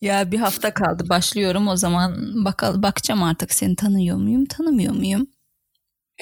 Ya 0.00 0.32
bir 0.32 0.38
hafta 0.38 0.74
kaldı 0.74 1.08
başlıyorum 1.08 1.68
o 1.68 1.76
zaman 1.76 2.44
bakalım 2.44 2.82
bakacağım 2.82 3.22
artık 3.22 3.54
seni 3.54 3.76
tanıyor 3.76 4.16
muyum 4.16 4.44
tanımıyor 4.44 4.94
muyum? 4.94 5.26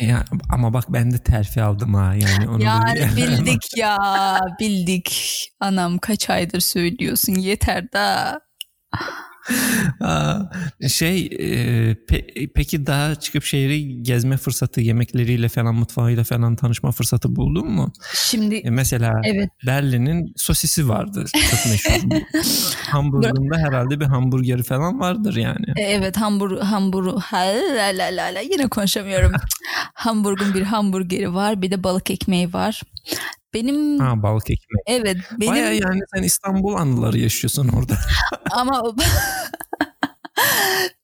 Ya, 0.00 0.24
ama 0.50 0.72
bak 0.72 0.84
ben 0.88 1.12
de 1.12 1.18
terfi 1.18 1.62
aldım 1.62 1.94
ha 1.94 2.14
yani. 2.14 2.48
Onu 2.48 2.60
da 2.60 2.94
bildik 3.16 3.76
ya 3.76 3.98
bildik. 4.60 5.40
Anam 5.60 5.98
kaç 5.98 6.30
aydır 6.30 6.60
söylüyorsun 6.60 7.32
yeter 7.32 7.92
da 7.92 8.40
şey 10.88 11.26
e, 11.26 11.94
pe, 11.94 12.26
peki 12.54 12.86
daha 12.86 13.14
çıkıp 13.14 13.44
şehri 13.44 14.02
gezme 14.02 14.36
fırsatı 14.36 14.80
yemekleriyle 14.80 15.48
falan 15.48 15.74
mutfağıyla 15.74 16.24
falan 16.24 16.56
tanışma 16.56 16.92
fırsatı 16.92 17.36
buldun 17.36 17.70
mu? 17.70 17.92
Şimdi 18.14 18.54
e, 18.54 18.70
mesela 18.70 19.20
evet. 19.24 19.48
Berlin'in 19.66 20.32
sosisi 20.36 20.88
vardı 20.88 21.24
çok 21.50 21.72
meşhur. 21.72 22.10
Hamburg'unda 22.90 23.58
herhalde 23.58 24.00
bir 24.00 24.04
hamburgeri 24.04 24.62
falan 24.62 25.00
vardır 25.00 25.36
yani. 25.36 25.66
E, 25.76 25.82
evet 25.82 26.16
Hamburg 26.16 26.62
Hamburg 26.62 27.06
la 27.32 27.98
la 27.98 28.16
la 28.16 28.34
la 28.34 28.40
yine 28.40 28.68
konuşamıyorum. 28.68 29.32
Hamburg'un 29.94 30.54
bir 30.54 30.62
hamburgeri 30.62 31.34
var 31.34 31.62
bir 31.62 31.70
de 31.70 31.84
balık 31.84 32.10
ekmeği 32.10 32.52
var. 32.52 32.82
Benim 33.54 33.98
ha, 33.98 34.22
balık 34.22 34.50
ekmek. 34.50 34.82
Evet. 34.86 35.16
Benim... 35.40 35.52
Baya 35.52 35.72
yani 35.72 36.00
sen 36.14 36.22
İstanbul 36.22 36.74
anıları 36.74 37.18
yaşıyorsun 37.18 37.68
orada. 37.68 37.94
Ama 38.50 38.82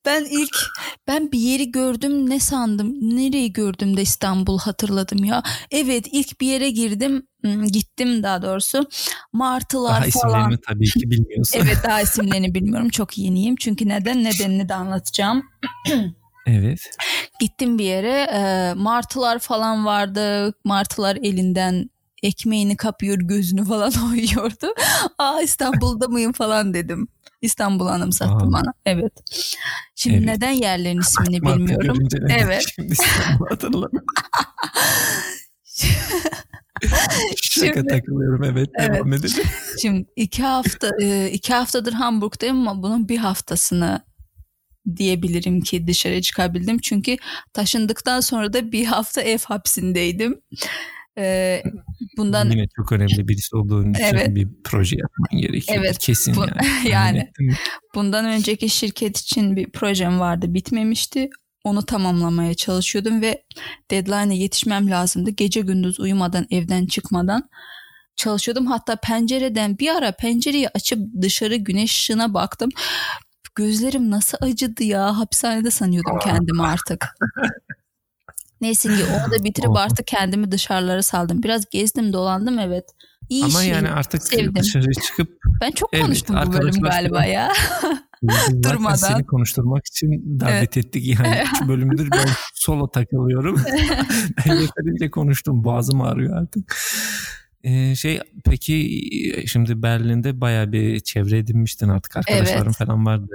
ben 0.07 0.25
ilk 0.25 0.57
ben 1.07 1.33
bir 1.33 1.39
yeri 1.39 1.73
gördüm 1.73 2.31
ne 2.31 2.41
sandım 2.41 3.17
nereyi 3.17 3.53
gördüm 3.53 3.97
de 3.97 4.03
İstanbul 4.03 4.59
hatırladım 4.59 5.25
ya. 5.25 5.43
Evet 5.71 6.07
ilk 6.13 6.41
bir 6.41 6.47
yere 6.47 6.71
girdim 6.71 7.27
gittim 7.73 8.23
daha 8.23 8.43
doğrusu 8.43 8.89
martılar 9.33 9.91
daha 9.91 10.11
falan. 10.11 10.41
İsimlerini 10.41 10.61
tabii 10.69 10.85
ki 10.85 11.11
bilmiyorsun. 11.11 11.61
evet 11.65 11.79
daha 11.85 12.01
isimlerini 12.01 12.55
bilmiyorum 12.55 12.89
çok 12.89 13.19
yeniyim 13.19 13.57
çünkü 13.57 13.89
neden 13.89 14.25
nedenini 14.25 14.69
de 14.69 14.75
anlatacağım. 14.75 15.43
Evet. 16.47 16.81
Gittim 17.41 17.79
bir 17.79 17.85
yere 17.85 18.29
e, 18.33 18.75
martılar 18.75 19.39
falan 19.39 19.87
vardı 19.87 20.55
martılar 20.65 21.19
elinden 21.23 21.91
ekmeğini 22.23 22.77
kapıyor 22.77 23.19
gözünü 23.19 23.65
falan 23.65 23.93
oyuyordu. 24.11 24.75
Aa 25.19 25.41
İstanbul'da 25.41 26.09
mıyım 26.09 26.33
falan 26.33 26.75
dedim. 26.75 27.09
İstanbul 27.43 27.89
Hanım 27.89 28.13
sattı 28.13 28.47
Aa. 28.47 28.53
bana. 28.53 28.73
Evet. 28.87 29.13
Şimdi 29.95 30.17
evet. 30.17 30.27
neden 30.27 30.53
yerlerin 30.53 31.01
ismini 31.01 31.43
bilmiyorum. 31.43 32.09
Evet. 32.29 32.65
Şimdi 32.75 32.93
İstanbul 32.93 33.47
hatırladım. 33.49 34.05
Şaka 37.43 37.87
takılıyorum 37.87 38.45
evet, 38.45 38.69
evet 38.79 38.95
devam 38.95 39.13
edelim. 39.13 39.45
Şimdi 39.83 40.07
iki 40.17 40.43
hafta 40.43 40.91
e, 41.03 41.31
iki 41.31 41.55
haftadır 41.55 41.93
Hamburg'dayım 41.93 42.69
ama 42.69 42.83
bunun 42.83 43.09
bir 43.09 43.19
haftasını 43.19 44.01
diyebilirim 44.97 45.61
ki 45.61 45.87
dışarı 45.87 46.23
çıkabildim. 46.23 46.79
Çünkü 46.79 47.17
taşındıktan 47.53 48.21
sonra 48.21 48.53
da 48.53 48.73
bir 48.73 48.85
hafta 48.85 49.21
ev 49.21 49.39
hapsindeydim. 49.45 50.41
Ee, 51.21 51.63
bundan 52.17 52.51
Yine 52.51 52.67
çok 52.77 52.93
önemli 52.93 53.29
birisi 53.29 53.57
olduğun 53.57 53.93
için 53.93 54.03
Evet. 54.05 54.35
bir 54.35 54.49
proje 54.65 54.97
yapman 54.97 55.41
gerekiyor. 55.41 55.79
Evet, 55.81 55.99
Kesin 55.99 56.37
bu- 56.37 56.41
yani. 56.41 56.55
yani. 56.91 57.31
Bundan 57.95 58.25
önceki 58.25 58.69
şirket 58.69 59.19
için 59.19 59.57
bir 59.57 59.71
projem 59.73 60.21
vardı 60.21 60.55
bitmemişti. 60.55 61.29
Onu 61.65 61.87
tamamlamaya 61.87 62.55
çalışıyordum 62.55 63.23
ve 63.23 63.43
deadline'a 63.91 64.33
yetişmem 64.33 64.91
lazımdı. 64.91 65.31
Gece 65.31 65.61
gündüz 65.61 66.01
uyumadan 66.01 66.47
evden 66.51 66.87
çıkmadan 66.87 67.49
çalışıyordum. 68.17 68.67
Hatta 68.67 68.97
pencereden 68.97 69.79
bir 69.79 69.89
ara 69.89 70.13
pencereyi 70.13 70.69
açıp 70.69 70.99
dışarı 71.23 71.57
güneş 71.57 71.91
ışığına 71.93 72.35
baktım. 72.35 72.71
Gözlerim 73.55 74.11
nasıl 74.11 74.39
acıdı 74.41 74.85
ya. 74.85 75.19
Hapishanede 75.19 75.71
sanıyordum 75.71 76.19
kendimi 76.19 76.63
artık. 76.63 77.07
Neyse 78.61 78.89
ki 78.89 79.05
onu 79.05 79.33
da 79.33 79.45
bitirip 79.45 79.77
artık 79.77 80.07
kendimi 80.07 80.53
dışarılara 80.53 81.03
saldım. 81.03 81.43
Biraz 81.43 81.65
gezdim 81.71 82.13
dolandım 82.13 82.59
evet. 82.59 82.85
İyi 83.29 83.45
Ama 83.45 83.61
şey. 83.61 83.69
yani 83.71 83.91
artık 83.91 84.23
sevdim. 84.23 84.55
dışarı 84.55 84.93
çıkıp 85.07 85.39
Ben 85.61 85.71
çok 85.71 85.89
Evet, 85.93 86.05
konuştum 86.05 86.37
bu 86.47 86.53
bölüm 86.53 86.83
galiba 86.83 87.25
ya. 87.25 87.53
Durmadan. 88.63 88.95
seni 88.95 89.27
konuşturmak 89.27 89.87
için 89.87 90.41
davet 90.41 90.77
ettik. 90.77 91.19
Yani 91.19 91.45
iki 91.55 91.69
bölümdür 91.69 92.11
ben 92.11 92.27
solo 92.55 92.89
takılıyorum. 92.89 93.57
ben 94.47 94.55
yeterince 94.55 95.11
konuştum. 95.11 95.65
Boğazım 95.65 96.01
ağrıyor 96.03 96.43
artık. 96.43 96.77
Ee, 97.65 97.95
şey 97.95 98.21
peki 98.45 99.45
şimdi 99.47 99.83
Berlin'de 99.83 100.41
bayağı 100.41 100.73
bir 100.73 101.01
çevre 101.01 101.39
edinmiştin 101.39 101.89
artık 101.89 102.17
arkadaşların 102.17 102.65
Evet. 102.67 102.77
falan 102.77 103.07
vardı. 103.07 103.27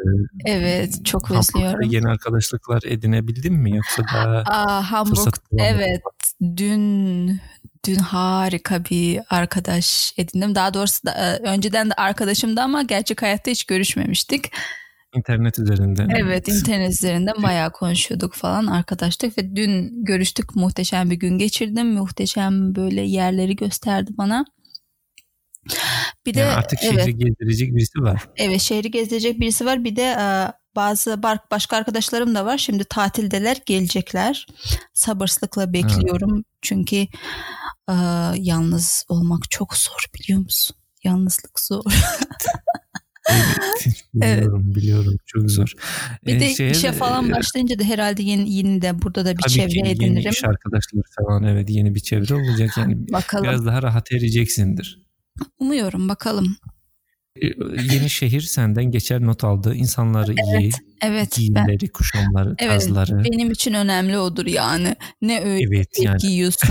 Evet 0.46 1.06
çok 1.06 1.30
Hamburg'da 1.30 1.60
özlüyorum. 1.60 1.92
Yeni 1.92 2.08
arkadaşlıklar 2.08 2.84
edinebildin 2.86 3.54
mi 3.54 3.76
yoksa 3.76 4.04
daha 4.14 4.44
Aa, 4.46 4.92
Hamburg 4.92 5.34
evet 5.58 6.02
dün 6.42 7.40
dün 7.88 7.96
harika 7.96 8.86
bir 8.86 9.20
arkadaş 9.30 10.14
edindim. 10.18 10.56
Daha 10.56 10.74
doğrusu 10.74 11.06
da, 11.06 11.40
önceden 11.44 11.90
de 11.90 11.94
arkadaşımdı 11.94 12.62
ama 12.62 12.82
gerçek 12.82 13.22
hayatta 13.22 13.52
hiç 13.52 13.64
görüşmemiştik. 13.64 14.52
İnternet 15.16 15.60
üzerinden? 15.60 16.10
Evet 16.10 16.48
internet 16.48 16.92
üzerinden 16.92 17.44
bayağı 17.44 17.72
konuşuyorduk 17.72 18.34
falan 18.34 18.68
arkadaştık 18.68 19.38
ve 19.38 19.56
dün 19.56 20.06
görüştük 20.06 20.56
muhteşem 20.56 21.10
bir 21.10 21.16
gün 21.16 21.38
geçirdim. 21.38 21.94
Muhteşem 21.94 22.76
böyle 22.76 23.02
yerleri 23.02 23.56
gösterdi 23.56 24.12
bana. 24.18 24.46
Bir 26.26 26.34
de 26.34 26.40
Yani 26.40 26.52
artık 26.52 26.80
şehri 26.80 27.02
evet, 27.02 27.20
gezdirecek 27.20 27.76
birisi 27.76 28.02
var. 28.02 28.28
evet 28.38 28.62
şehri 28.62 28.92
gezecek 28.92 29.40
birisi 29.40 29.66
var. 29.66 29.84
Bir 29.84 29.96
de 29.96 30.02
e, 30.02 30.52
bazı 30.76 31.24
başka 31.52 31.78
arkadaşlarım 31.78 32.36
da 32.36 32.46
var. 32.46 32.58
Şimdi 32.58 32.84
tatildeler 32.84 33.58
gelecekler. 33.66 34.48
Sabırsızlıkla 34.94 35.74
bekliyorum. 35.74 36.44
Çünkü 36.62 36.96
e, 37.90 37.96
yalnız 38.36 39.06
olmak 39.10 39.52
çok 39.52 39.76
zor 39.76 40.06
biliyor 40.16 40.40
musun? 40.40 40.78
Yalnızlık 41.04 41.60
zor. 41.60 41.84
Evet, 43.30 43.88
biliyorum 44.14 44.76
biliyorum 44.76 45.18
çok 45.26 45.52
zor. 45.52 45.74
Bir 46.26 46.36
Ee, 46.36 46.40
de 46.40 46.56
şeye 46.56 46.72
işe 46.72 46.92
falan 46.92 47.32
başlayınca 47.32 47.80
da 47.80 47.84
herhalde 47.84 48.24
yeni, 48.24 48.54
yeni 48.54 48.82
de 48.82 49.02
burada 49.02 49.26
da 49.26 49.38
bir 49.38 49.42
Tabii 49.42 49.52
çevre 49.54 49.68
ki 49.68 49.78
yeni 49.78 49.90
edinirim. 49.90 50.32
iş 50.32 50.44
arkadaşları 50.44 51.02
falan 51.22 51.44
evet 51.44 51.70
yeni 51.70 51.96
bir 51.96 52.00
çevre 52.00 52.36
olacak 52.36 52.78
yani 52.78 53.08
Bakalım. 53.12 53.44
biraz 53.44 53.66
daha 53.66 53.82
rahat 53.84 54.12
ereceksindir. 54.12 55.02
Umuyorum 55.60 56.10
bakalım. 56.10 56.56
Ee, 57.42 57.48
Yeni 57.94 58.10
şehir 58.10 58.42
senden 58.42 58.92
geçer 58.92 59.22
not 59.22 59.44
aldı. 59.44 59.76
İnsanları 59.76 60.32
iyi, 60.34 60.72
Evet 61.02 61.30
ben, 61.38 61.42
giyimleri, 61.42 61.88
kuşamları, 61.92 62.56
Evet, 62.60 62.82
tarzları. 62.82 63.24
benim 63.24 63.52
için 63.52 63.74
önemli 63.74 64.18
odur 64.18 64.46
yani. 64.46 64.96
Ne 65.22 65.42
öyle 65.44 65.66
Evet 65.68 65.90
yani 66.00 66.18
giyiyorsun. 66.18 66.70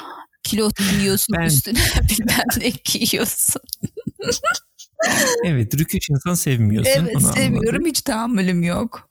Kilot 0.42 0.74
giyiyorsun 0.90 1.36
Ben- 1.38 1.46
üstüne 1.46 1.78
bilmem 2.10 2.44
ne 2.60 2.72
giyiyorsun. 2.84 3.62
Evet 5.44 5.74
rüküş 5.78 6.10
insan 6.10 6.34
sevmiyorsun. 6.34 6.92
Evet 6.96 7.16
onu 7.16 7.32
seviyorum 7.32 7.68
anladım. 7.68 7.86
hiç 7.86 8.00
tahammülüm 8.02 8.62
yok. 8.62 9.10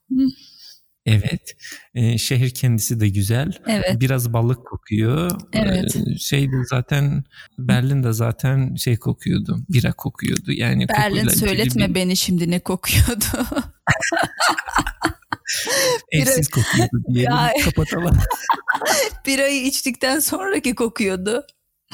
Evet. 1.05 1.55
Ee, 1.95 2.17
şehir 2.17 2.49
kendisi 2.49 2.99
de 2.99 3.09
güzel. 3.09 3.51
Evet 3.67 3.95
Biraz 3.99 4.33
balık 4.33 4.67
kokuyor. 4.67 5.31
Evet. 5.53 5.95
Ee, 5.95 6.17
şey 6.17 6.47
de 6.47 6.55
zaten 6.69 7.23
Berlin'de 7.57 8.13
zaten 8.13 8.75
şey 8.75 8.97
kokuyordu. 8.97 9.57
Bira 9.69 9.93
kokuyordu. 9.93 10.51
Yani 10.51 10.87
Berlin 10.89 11.27
söyletme 11.29 11.89
bir- 11.89 11.95
beni 11.95 12.17
şimdi 12.17 12.51
ne 12.51 12.59
kokuyordu. 12.59 13.25
Evsiz 16.11 16.49
kokuyordu 16.49 17.03
diyelim. 17.13 17.31
Ya. 17.31 17.51
Kapatalım. 17.65 18.17
Birayı 19.25 19.63
içtikten 19.63 20.19
sonraki 20.19 20.75
kokuyordu. 20.75 21.43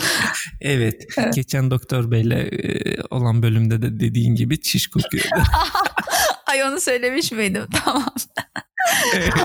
Evet. 0.62 1.04
Geçen 1.36 1.72
doktor 1.72 2.12
beyle 2.12 2.40
e, 2.42 3.02
olan 3.10 3.44
bölümde 3.44 3.82
de 3.82 4.00
dediğin 4.00 4.36
gibi 4.36 4.62
çiş 4.62 4.88
kokuyordu. 4.88 5.44
Ay 6.46 6.64
onu 6.64 6.80
söylemiş 6.82 7.32
miydim? 7.32 7.66
Tamam. 7.86 8.14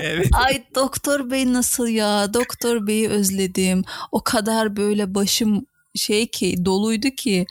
evet. 0.01 0.27
Ay 0.33 0.63
doktor 0.75 1.31
bey 1.31 1.53
nasıl 1.53 1.87
ya? 1.87 2.33
Doktor 2.33 2.87
beyi 2.87 3.09
özledim. 3.09 3.83
O 4.11 4.23
kadar 4.23 4.75
böyle 4.75 5.15
başım 5.15 5.65
şey 5.95 6.27
ki 6.27 6.65
doluydu 6.65 7.09
ki 7.09 7.45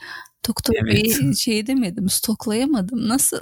doktor 0.47 0.73
Evet. 0.83 0.93
beyi 0.93 1.37
şey 1.37 1.67
demedim 1.67 2.09
stoklayamadım. 2.09 3.09
Nasıl? 3.09 3.39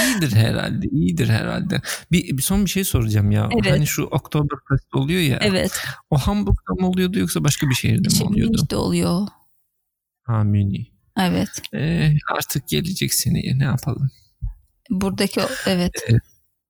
İyidir 0.00 0.36
herhalde. 0.36 0.86
iyidir 0.88 1.28
herhalde. 1.28 1.80
Bir, 2.12 2.36
bir 2.36 2.42
son 2.42 2.64
bir 2.64 2.70
şey 2.70 2.84
soracağım 2.84 3.30
ya. 3.30 3.48
Evet. 3.52 3.72
Hani 3.72 3.86
şu 3.86 4.02
Oktoberfest 4.02 4.94
oluyor 4.94 5.20
ya. 5.20 5.38
evet. 5.42 5.80
O 6.10 6.18
Hamburg'da 6.18 6.74
mı 6.80 6.88
oluyordu 6.88 7.18
yoksa 7.18 7.44
başka 7.44 7.68
bir 7.68 7.74
şehirde 7.74 8.08
mi 8.08 8.28
oluyordu? 8.28 8.56
işte 8.62 8.76
oluyor. 8.76 9.26
Ha 10.22 10.44
Münih. 10.44 10.86
Evet. 11.20 11.48
Ee, 11.74 12.12
artık 12.36 12.68
gelecek 12.68 13.14
seneye 13.14 13.58
ne 13.58 13.64
yapalım? 13.64 14.10
Buradaki 14.90 15.40
evet. 15.66 15.92
Evet. 16.08 16.22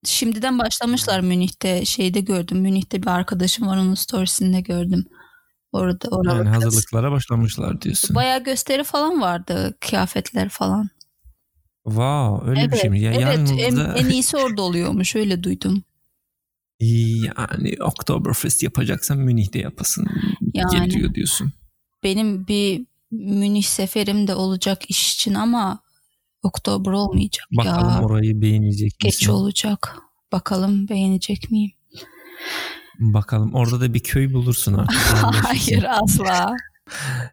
Şimdiden 0.05 0.59
başlamışlar 0.59 1.19
Münih'te. 1.19 1.85
Şeyde 1.85 2.19
gördüm. 2.19 2.59
Münih'te 2.61 3.01
bir 3.01 3.07
arkadaşım 3.07 3.67
var 3.67 3.77
onun 3.77 3.95
storiesinde 3.95 4.61
gördüm. 4.61 5.05
Orada 5.71 6.07
orada 6.11 6.35
Yani 6.35 6.49
hazırlıklara 6.49 7.11
başlamışlar 7.11 7.81
diyorsun. 7.81 8.15
Bayağı 8.15 8.43
gösteri 8.43 8.83
falan 8.83 9.21
vardı. 9.21 9.77
Kıyafetler 9.79 10.49
falan. 10.49 10.89
Wow 11.85 12.49
öyle 12.49 12.59
bir 12.61 12.67
Evet, 12.67 12.81
şey 12.81 12.89
mi? 12.89 13.01
Ya, 13.01 13.11
evet 13.11 13.25
en, 13.25 13.45
yanımızda 13.55 13.93
en 13.97 14.09
iyisi 14.09 14.37
orada 14.37 14.61
oluyormuş 14.61 15.15
öyle 15.15 15.43
duydum. 15.43 15.83
yani 16.79 17.75
Oktoberfest 17.81 18.63
yapacaksan 18.63 19.17
Münih'te 19.17 19.59
yapasın. 19.59 20.05
Yani. 20.53 20.89
Geliyor 20.89 21.13
diyorsun. 21.13 21.53
Benim 22.03 22.47
bir 22.47 22.85
Münih 23.11 23.63
seferim 23.63 24.27
de 24.27 24.35
olacak 24.35 24.89
iş 24.89 25.13
için 25.13 25.33
ama 25.33 25.79
Oktober 26.43 26.91
olmayacak 26.91 27.47
Bakalım 27.57 27.89
ya. 27.89 28.01
orayı 28.01 28.41
beğenecek 28.41 28.99
Geç 28.99 29.21
misin? 29.21 29.31
olacak. 29.31 29.95
Bakalım 30.31 30.89
beğenecek 30.89 31.51
miyim? 31.51 31.71
Bakalım 32.99 33.53
orada 33.53 33.81
da 33.81 33.93
bir 33.93 33.99
köy 33.99 34.33
bulursun 34.33 34.73
artık. 34.73 34.97
Hayır 35.45 35.85
asla. 35.89 36.55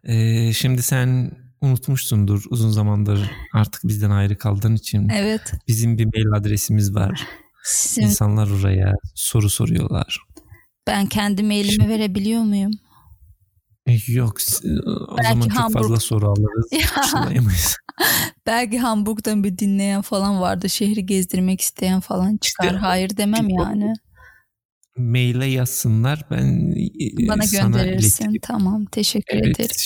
Ee, 0.05 0.53
şimdi 0.53 0.83
sen 0.83 1.31
unutmuşsundur 1.61 2.44
uzun 2.51 2.70
zamandır 2.70 3.31
artık 3.55 3.81
bizden 3.85 4.11
ayrı 4.11 4.38
kaldığın 4.38 4.75
için. 4.75 5.09
Evet. 5.09 5.53
Bizim 5.68 5.99
bir 5.99 6.05
mail 6.05 6.33
adresimiz 6.40 6.94
var. 6.94 7.27
Sizin, 7.64 8.03
İnsanlar 8.03 8.51
oraya 8.51 8.92
soru 9.14 9.51
soruyorlar. 9.51 10.18
ben 10.87 11.07
kendi 11.07 11.42
mailimi 11.42 11.88
verebiliyor 11.88 12.42
muyum? 12.42 12.70
Yok 14.09 14.37
o 15.11 15.16
Belki 15.18 15.29
zaman 15.29 15.49
çok 15.49 15.53
Hamburg- 15.59 15.73
fazla 15.73 16.01
soru 16.01 16.29
alırız. 16.31 16.66
Belki 18.46 18.79
Hamburg'dan 18.79 19.44
bir 19.44 19.59
dinleyen 19.59 20.03
falan 20.03 20.40
vardı. 20.40 20.68
Şehri 20.68 21.07
gezdirmek 21.07 21.61
isteyen 21.61 22.01
falan 22.01 22.37
çıkar. 22.37 22.64
İşte- 22.64 22.77
Hayır 22.79 23.16
demem 23.16 23.49
yani. 23.49 23.92
Maile 24.96 25.46
yazsınlar 25.46 26.24
ben 26.31 26.70
e, 27.24 27.29
Bana 27.29 27.42
sana 27.42 27.62
gönderirsin. 27.62 28.24
iletirim. 28.24 28.40
Tamam. 28.42 28.85
Teşekkür 28.85 29.37
Evet. 29.37 29.61
ederim. 29.61 29.76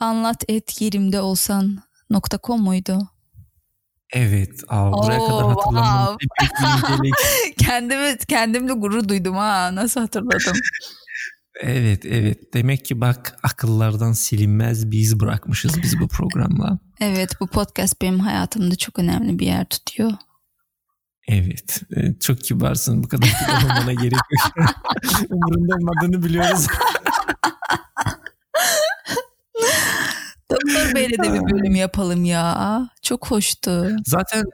Anlat 0.00 0.44
et 0.48 0.80
yerimde 0.80 1.20
olsan 1.20 1.78
.com 2.42 2.60
muydu? 2.62 3.08
Evet. 4.12 4.64
Aa, 4.68 4.92
buraya 4.92 5.20
Oo, 5.20 5.26
kadar 5.28 5.48
hatırlamam. 5.48 6.16
wow. 6.60 7.10
Kendimi 7.58 8.16
kendimle 8.28 8.72
gurur 8.72 9.08
duydum 9.08 9.34
ha. 9.36 9.74
Nasıl 9.74 10.00
hatırladım? 10.00 10.52
evet 11.62 12.06
evet. 12.06 12.54
Demek 12.54 12.84
ki 12.84 13.00
bak 13.00 13.38
akıllardan 13.42 14.12
silinmez 14.12 14.90
bir 14.90 14.98
iz 14.98 15.20
bırakmışız 15.20 15.82
biz 15.82 16.00
bu 16.00 16.08
programla. 16.18 16.78
evet 17.00 17.30
bu 17.40 17.46
podcast 17.46 18.02
benim 18.02 18.20
hayatımda 18.20 18.76
çok 18.76 18.98
önemli 18.98 19.38
bir 19.38 19.46
yer 19.46 19.64
tutuyor. 19.64 20.12
Evet. 21.28 21.82
e, 21.96 22.14
Çok 22.20 22.40
kibarsın. 22.40 23.02
Bu 23.02 23.08
kadar 23.08 23.28
kibar 23.28 23.62
olmana 23.64 23.92
gerek 23.92 24.12
yok. 24.12 24.70
Umurunda 25.30 25.74
olmadığını 25.74 26.22
biliyoruz. 26.22 26.66
Doktor 30.50 30.94
Bey'le 30.94 31.10
de 31.10 31.32
bir 31.32 31.52
bölüm 31.52 31.74
yapalım 31.74 32.24
ya. 32.24 32.88
Çok 33.02 33.30
hoştu. 33.30 33.96
Zaten 34.06 34.44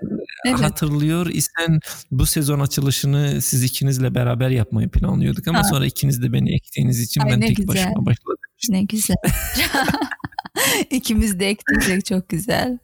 evet. 0.46 0.61
hatırlıyor 0.61 1.26
isen 1.26 1.80
bu 2.11 2.26
sezon 2.26 2.61
açılışını 2.61 3.42
siz 3.42 3.62
ikinizle 3.62 4.14
beraber 4.14 4.50
yapmayı 4.50 4.88
planlıyorduk 4.88 5.48
ama 5.48 5.58
ha. 5.58 5.64
sonra 5.64 5.87
ikiniz 5.87 6.22
de 6.22 6.32
beni 6.32 6.54
ektiğiniz 6.54 7.00
için 7.00 7.20
Ay, 7.20 7.30
ben 7.30 7.40
tek 7.40 7.56
güzel. 7.56 7.68
başıma 7.68 8.06
başladım. 8.06 8.37
Ne 8.68 8.82
güzel. 8.82 9.16
İkimiz 10.90 11.40
de 11.40 11.48
ektiysek 11.48 12.04
çok 12.04 12.28
güzel. 12.28 12.78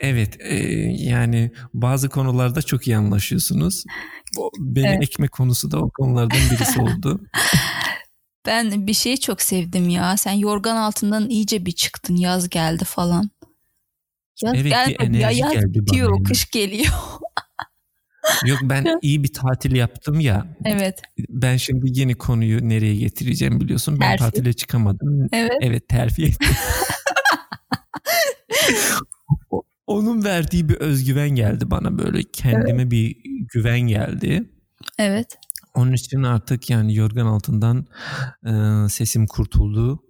Evet 0.00 0.36
e, 0.40 0.54
yani 0.88 1.50
bazı 1.74 2.08
konularda 2.08 2.62
çok 2.62 2.86
iyi 2.86 2.96
anlaşıyorsunuz. 2.96 3.84
Beni 4.58 4.86
evet. 4.86 5.02
ekme 5.02 5.28
konusu 5.28 5.70
da 5.70 5.78
o 5.78 5.90
konulardan 5.90 6.40
birisi 6.50 6.80
oldu. 6.80 7.20
Ben 8.46 8.86
bir 8.86 8.94
şeyi 8.94 9.20
çok 9.20 9.42
sevdim 9.42 9.88
ya. 9.88 10.16
Sen 10.16 10.32
yorgan 10.32 10.76
altından 10.76 11.30
iyice 11.30 11.66
bir 11.66 11.72
çıktın. 11.72 12.16
Yaz 12.16 12.48
geldi 12.48 12.84
falan. 12.84 13.30
Yaz 14.42 14.54
evet 14.54 14.72
gelmedi. 14.72 15.18
ya, 15.18 15.30
yaz 15.30 15.52
geldi 15.52 15.74
bitiyor, 15.74 16.12
bana. 16.12 16.22
Kış 16.22 16.50
geliyor. 16.50 16.92
Yok 18.46 18.58
ben 18.62 18.98
iyi 19.02 19.24
bir 19.24 19.32
tatil 19.32 19.74
yaptım 19.74 20.20
ya. 20.20 20.56
Evet. 20.64 21.02
Ben 21.28 21.56
şimdi 21.56 22.00
yeni 22.00 22.14
konuyu 22.14 22.68
nereye 22.68 22.96
getireceğim 22.96 23.60
biliyorsun. 23.60 24.00
Ben 24.00 24.16
terfi. 24.16 24.24
tatile 24.24 24.52
çıkamadım. 24.52 25.28
Evet. 25.32 25.52
Evet 25.60 25.88
terfi 25.88 26.24
ettim. 26.24 26.56
Onun 29.92 30.24
verdiği 30.24 30.68
bir 30.68 30.74
özgüven 30.74 31.30
geldi 31.30 31.70
bana 31.70 31.98
böyle 31.98 32.22
kendime 32.22 32.82
evet. 32.82 32.90
bir 32.90 33.16
güven 33.54 33.80
geldi. 33.80 34.50
Evet. 34.98 35.38
Onun 35.74 35.92
için 35.92 36.22
artık 36.22 36.70
yani 36.70 36.96
yorgan 36.96 37.26
altından 37.26 37.86
e, 38.46 38.52
sesim 38.88 39.26
kurtuldu. 39.26 40.02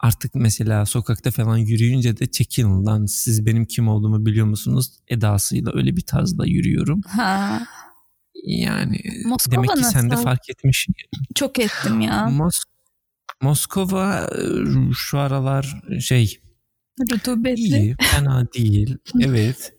Artık 0.00 0.34
mesela 0.34 0.86
sokakta 0.86 1.30
falan 1.30 1.56
yürüyünce 1.56 2.16
de 2.18 2.26
çekin 2.26 2.86
lan 2.86 3.06
siz 3.06 3.46
benim 3.46 3.64
kim 3.64 3.88
olduğumu 3.88 4.26
biliyor 4.26 4.46
musunuz? 4.46 4.98
Edasıyla 5.08 5.72
öyle 5.74 5.96
bir 5.96 6.06
tarzda 6.06 6.46
yürüyorum. 6.46 7.00
Ha. 7.06 7.62
Yani 8.44 9.00
Moskova 9.26 9.54
demek 9.54 9.70
ki 9.70 9.82
nasıl? 9.82 9.92
sen 9.92 10.10
de 10.10 10.16
fark 10.16 10.50
etmişsin. 10.50 10.94
Çok 11.34 11.58
ettim 11.58 12.00
ya. 12.00 12.26
Mos 12.26 12.62
Moskova 13.42 14.30
şu 14.94 15.18
aralar 15.18 15.82
şey 16.00 16.40
Rutubetli. 17.12 17.62
İyi, 17.62 17.96
fena 18.00 18.52
değil. 18.52 18.96
evet. 19.20 19.72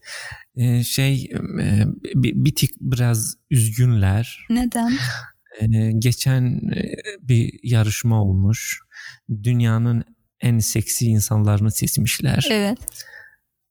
Ee, 0.56 0.84
şey 0.84 1.32
e, 1.62 1.86
bir, 2.15 2.45
bir 2.45 2.56
tık 2.56 2.69
biraz 2.82 3.38
üzgünler. 3.49 4.45
Neden? 4.49 4.93
Ee, 5.62 5.91
geçen 5.99 6.45
e, 6.75 6.93
bir 7.21 7.60
yarışma 7.63 8.23
olmuş. 8.23 8.80
Dünyanın 9.43 10.03
en 10.41 10.60
seksi 10.60 11.06
insanlarını 11.06 11.71
seçmişler. 11.71 12.47
Evet. 12.51 12.80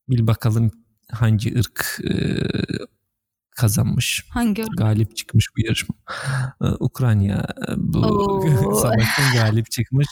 Bil 0.09 0.27
bakalım 0.27 0.71
hangi 1.11 1.59
ırk 1.59 1.99
e, 2.03 2.13
kazanmış. 3.57 4.25
Hangi 4.29 4.63
Galip 4.77 5.15
çıkmış 5.15 5.47
bu 5.57 5.65
yarışma. 5.65 5.95
Ee, 6.61 6.65
Ukrayna 6.79 7.47
e, 7.69 7.71
bu 7.77 8.01
savaştan 8.81 9.33
galip 9.33 9.71
çıkmış. 9.71 10.07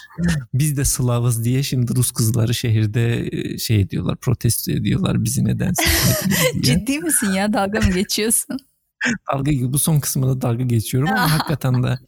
Biz 0.54 0.76
de 0.76 0.84
Slavız 0.84 1.44
diye 1.44 1.62
şimdi 1.62 1.96
Rus 1.96 2.10
kızları 2.10 2.54
şehirde 2.54 3.28
e, 3.32 3.58
şey 3.58 3.80
ediyorlar, 3.80 4.16
protesto 4.16 4.72
ediyorlar 4.72 5.24
bizi 5.24 5.44
neden. 5.44 5.72
Ciddi 6.62 6.98
misin 6.98 7.30
ya? 7.30 7.52
Dalga 7.52 7.80
mı 7.80 7.92
geçiyorsun? 7.92 8.56
dalga 9.32 9.52
bu 9.72 9.78
son 9.78 10.00
kısmında 10.00 10.40
dalga 10.40 10.64
geçiyorum 10.64 11.08
ama 11.08 11.32
hakikaten 11.38 11.82
de 11.82 11.98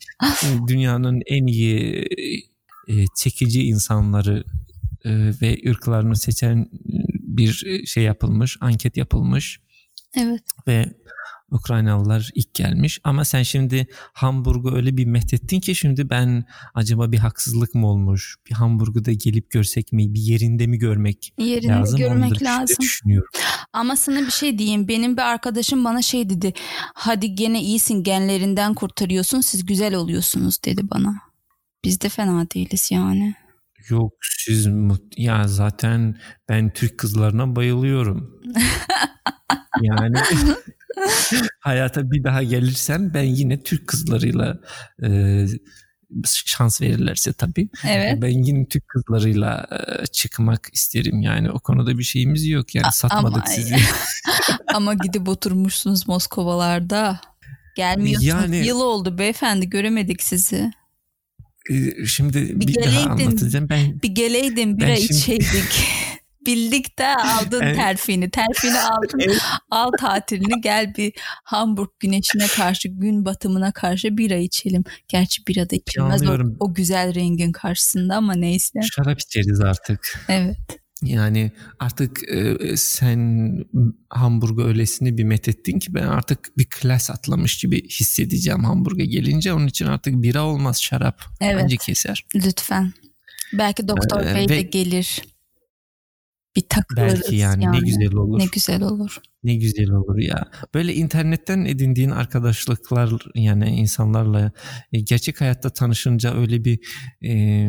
dünyanın 0.68 1.22
en 1.27 1.46
iyi 1.46 2.09
e, 2.88 3.05
çekici 3.16 3.62
insanları 3.62 4.44
ve 5.42 5.70
ırklarını 5.70 6.16
seçen 6.16 6.68
bir 7.12 7.85
şey 7.87 8.05
yapılmış, 8.05 8.57
anket 8.61 8.96
yapılmış. 8.96 9.61
Evet. 10.16 10.42
Ve 10.66 10.87
Ukraynalılar 11.51 12.31
ilk 12.35 12.55
gelmiş 12.55 13.01
ama 13.05 13.25
sen 13.25 13.43
şimdi 13.43 13.87
Hamburg'u 14.13 14.77
öyle 14.77 14.97
bir 14.97 15.05
methettin 15.05 15.61
ki 15.61 15.75
şimdi 15.75 16.11
ben 16.11 16.45
acaba 16.75 17.13
bir 17.13 17.19
haksızlık 17.19 17.75
mı 17.75 17.87
olmuş? 17.87 18.37
Bir 18.51 18.55
Hamburg'u 18.55 19.05
da 19.05 19.13
gelip 19.13 19.51
görsek 19.51 19.93
mi? 19.93 20.15
Bir 20.15 20.21
yerinde 20.21 20.67
mi 20.67 20.79
görmek 20.79 21.33
yerinde 21.39 21.73
lazım? 21.73 21.99
görmek 21.99 22.31
Onları 22.33 22.45
lazım. 22.45 22.77
Düşünüyorum. 22.81 23.29
Ama 23.73 23.97
sana 23.97 24.21
bir 24.21 24.31
şey 24.31 24.59
diyeyim. 24.59 24.89
Benim 24.89 25.17
bir 25.17 25.23
arkadaşım 25.23 25.85
bana 25.85 26.03
şey 26.03 26.31
dedi. 26.31 26.53
Hadi 26.95 27.35
gene 27.35 27.63
iyisin 27.63 28.03
genlerinden 28.03 28.75
kurtarıyorsun 28.75 29.41
siz 29.41 29.67
güzel 29.67 29.95
oluyorsunuz 29.95 30.65
dedi 30.65 30.91
bana. 30.91 31.21
Biz 31.85 32.01
de 32.01 32.09
fena 32.09 32.51
değiliz 32.51 32.91
yani. 32.93 33.35
Yok 33.89 34.13
siz 34.21 34.69
ya 35.17 35.49
zaten 35.49 36.19
ben 36.49 36.73
Türk 36.73 36.99
kızlarına 36.99 37.57
bayılıyorum. 37.57 38.41
yani 39.83 40.17
hayata 41.61 42.11
bir 42.11 42.24
daha 42.24 42.42
gelirsem 42.42 43.14
ben 43.14 43.22
yine 43.22 43.62
Türk 43.62 43.87
kızlarıyla 43.87 44.59
e, 45.03 45.09
şans 46.24 46.81
verirlerse 46.81 47.33
tabii. 47.33 47.68
Evet. 47.88 48.22
Ben 48.22 48.44
yine 48.44 48.66
Türk 48.68 48.88
kızlarıyla 48.88 49.66
e, 49.72 50.07
çıkmak 50.07 50.68
isterim 50.72 51.20
yani 51.20 51.51
o 51.51 51.61
konuda 51.61 51.98
bir 51.98 52.05
şeyimiz 52.05 52.46
yok 52.46 52.74
yani 52.74 52.87
A- 52.87 52.90
satmadık 52.90 53.37
ama, 53.37 53.46
sizi. 53.46 53.77
ama 54.74 54.94
gidip 54.94 55.29
oturmuşsunuz 55.29 56.09
Moskovalarda. 56.09 57.20
Gelmiyorsunuz. 57.77 58.24
Yani, 58.24 58.66
Yıl 58.66 58.81
oldu 58.81 59.18
beyefendi 59.18 59.70
göremedik 59.70 60.22
sizi. 60.22 60.70
E, 61.70 62.07
şimdi 62.07 62.61
bir, 62.61 62.66
bir 62.66 62.85
daha 62.85 63.11
anlatacağım. 63.11 63.68
Ben, 63.68 64.03
bir 64.03 64.09
geleydin 64.09 64.79
bira 64.79 64.96
şimdi... 64.96 65.12
içeydik. 65.12 65.85
Bildik 66.49 66.99
de 66.99 67.17
aldın 67.17 67.61
evet. 67.63 67.77
terfini. 67.77 68.31
Terfini 68.31 68.81
aldın. 68.81 69.21
Evet. 69.21 69.43
Al 69.71 69.91
tatilini 70.01 70.61
gel 70.61 70.95
bir 70.97 71.13
Hamburg 71.45 71.89
güneşine 72.01 72.47
karşı 72.47 72.89
gün 72.89 73.25
batımına 73.25 73.73
karşı 73.73 74.19
bira 74.19 74.37
içelim. 74.37 74.85
Gerçi 75.09 75.47
bira 75.47 75.71
da 75.71 75.77
içilmez 75.77 76.27
o, 76.27 76.39
o 76.61 76.75
güzel 76.75 77.15
rengin 77.15 77.53
karşısında 77.53 78.17
ama 78.17 78.35
neyse. 78.35 78.81
Şarap 78.97 79.21
içeriz 79.21 79.61
artık. 79.61 80.25
Evet. 80.29 80.57
Yani 81.03 81.53
artık 81.79 82.29
e, 82.33 82.77
sen 82.77 83.53
Hamburg'a 84.11 84.65
öylesine 84.65 85.17
bir 85.17 85.25
methettin 85.25 85.79
ki 85.79 85.95
ben 85.95 86.07
artık 86.07 86.59
bir 86.59 86.67
klas 86.71 87.11
atlamış 87.11 87.59
gibi 87.59 87.89
hissedeceğim 87.89 88.65
Hamburg'a 88.65 89.05
gelince. 89.05 89.53
Onun 89.53 89.67
için 89.67 89.87
artık 89.87 90.23
bira 90.23 90.45
olmaz 90.45 90.83
şarap. 90.83 91.23
Evet. 91.41 91.63
Bence 91.63 91.77
keser. 91.77 92.25
Lütfen. 92.35 92.93
Belki 93.53 93.89
Doktor 93.89 94.21
ee, 94.21 94.35
Bey 94.35 94.49
de 94.49 94.63
gelir 94.63 95.23
bir 96.59 96.68
takılırız. 96.68 97.14
Belki 97.14 97.37
yani, 97.37 97.64
yani 97.64 97.77
ne 97.77 97.81
güzel 97.81 98.14
olur. 98.14 98.38
Ne 98.38 98.47
güzel 98.53 98.83
olur. 98.83 99.16
Ne 99.44 99.55
güzel 99.55 99.90
olur 99.90 100.18
ya. 100.18 100.51
Böyle 100.75 100.94
internetten 100.94 101.64
edindiğin 101.64 102.11
arkadaşlıklar 102.11 103.11
yani 103.35 103.68
insanlarla 103.68 104.53
e, 104.92 105.01
gerçek 105.01 105.40
hayatta 105.40 105.71
tanışınca 105.71 106.35
öyle 106.35 106.64
bir 106.64 106.79
e, 107.25 107.68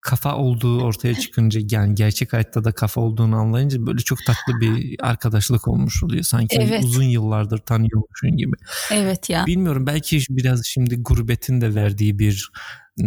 kafa 0.00 0.36
olduğu 0.36 0.82
ortaya 0.82 1.14
çıkınca 1.14 1.60
yani 1.70 1.94
gerçek 1.94 2.32
hayatta 2.32 2.64
da 2.64 2.72
kafa 2.72 3.00
olduğunu 3.00 3.36
anlayınca 3.36 3.86
böyle 3.86 3.98
çok 3.98 4.18
tatlı 4.26 4.60
bir 4.60 4.96
arkadaşlık 5.00 5.68
olmuş 5.68 6.02
oluyor. 6.02 6.22
Sanki 6.22 6.56
evet. 6.60 6.84
uzun 6.84 7.02
yıllardır 7.02 7.58
tanıyormuşsun 7.58 8.36
gibi. 8.36 8.56
Evet 8.92 9.30
ya. 9.30 9.46
Bilmiyorum 9.46 9.86
belki 9.86 10.20
biraz 10.30 10.66
şimdi 10.66 11.02
gurbetin 11.02 11.60
de 11.60 11.74
verdiği 11.74 12.18
bir 12.18 12.50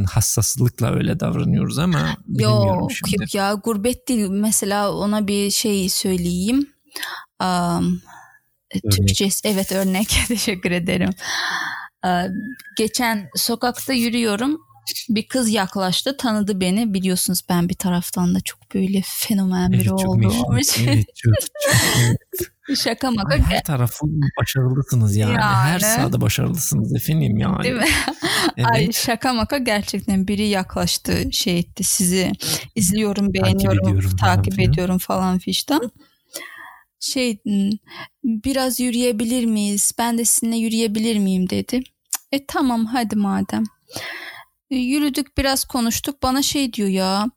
hassaslıkla 0.10 0.95
öyle 0.95 1.19
davranıyoruz 1.19 1.80
ama 1.80 2.17
bilmiyorum 2.28 2.80
yok, 2.80 2.91
şimdi. 2.91 3.21
Yok 3.21 3.36
ya 3.36 3.54
gurbet 3.54 4.08
değil. 4.08 4.28
Mesela 4.30 4.93
ona 4.93 5.28
bir 5.28 5.52
şey 5.52 5.89
söyleyeyim. 5.89 6.69
Um, 7.43 8.02
Türkçe 8.91 9.30
evet 9.43 9.71
örnek 9.71 10.10
teşekkür 10.28 10.71
ederim. 10.71 11.10
Ee, 12.06 12.28
geçen 12.78 13.30
sokakta 13.36 13.93
yürüyorum 13.93 14.58
bir 15.10 15.28
kız 15.28 15.49
yaklaştı 15.49 16.17
tanıdı 16.17 16.62
beni 16.62 16.93
biliyorsunuz 16.93 17.41
ben 17.49 17.69
bir 17.69 17.73
taraftan 17.73 18.36
da 18.36 18.41
çok 18.41 18.73
böyle 18.73 19.02
fenomen 19.06 19.71
biri 19.71 19.82
evet, 19.82 19.91
olduğum 19.91 20.60
için. 20.60 20.88
Evet, 20.88 21.06
çok, 21.15 21.34
çok, 21.41 21.49
evet. 21.99 22.17
Şaka 22.75 23.12
maka. 23.12 23.38
Her 23.38 23.63
tarafı 23.63 24.05
başarılısınız 24.39 25.15
yani. 25.15 25.34
yani. 25.34 25.43
Her 25.43 25.79
sahada 25.79 26.21
başarılısınız 26.21 26.95
efendim 26.95 27.38
yani. 27.38 27.63
Değil 27.63 27.75
mi? 27.75 27.86
evet. 28.58 28.69
Ay 28.71 28.91
şaka 28.91 29.34
maka 29.34 29.58
gerçekten 29.58 30.27
biri 30.27 30.47
yaklaştı 30.47 31.32
şey 31.32 31.60
etti 31.60 31.84
sizi 31.84 32.32
izliyorum 32.75 33.34
beğeniyorum 33.34 33.77
takip 33.77 33.89
ediyorum, 33.89 34.17
takip 34.17 34.55
falan 34.55 34.69
ediyorum 34.69 34.97
falan 34.97 35.39
fişten. 35.39 35.79
Şey 36.99 37.38
biraz 38.23 38.79
yürüyebilir 38.79 39.45
miyiz? 39.45 39.91
Ben 39.97 40.17
de 40.17 40.25
sizinle 40.25 40.58
yürüyebilir 40.58 41.17
miyim 41.17 41.49
dedi. 41.49 41.84
E 42.32 42.45
tamam 42.45 42.86
hadi 42.86 43.15
madem. 43.15 43.63
E, 44.71 44.75
yürüdük 44.75 45.38
biraz 45.38 45.65
konuştuk. 45.65 46.23
Bana 46.23 46.41
şey 46.41 46.73
diyor 46.73 46.89
ya. 46.89 47.32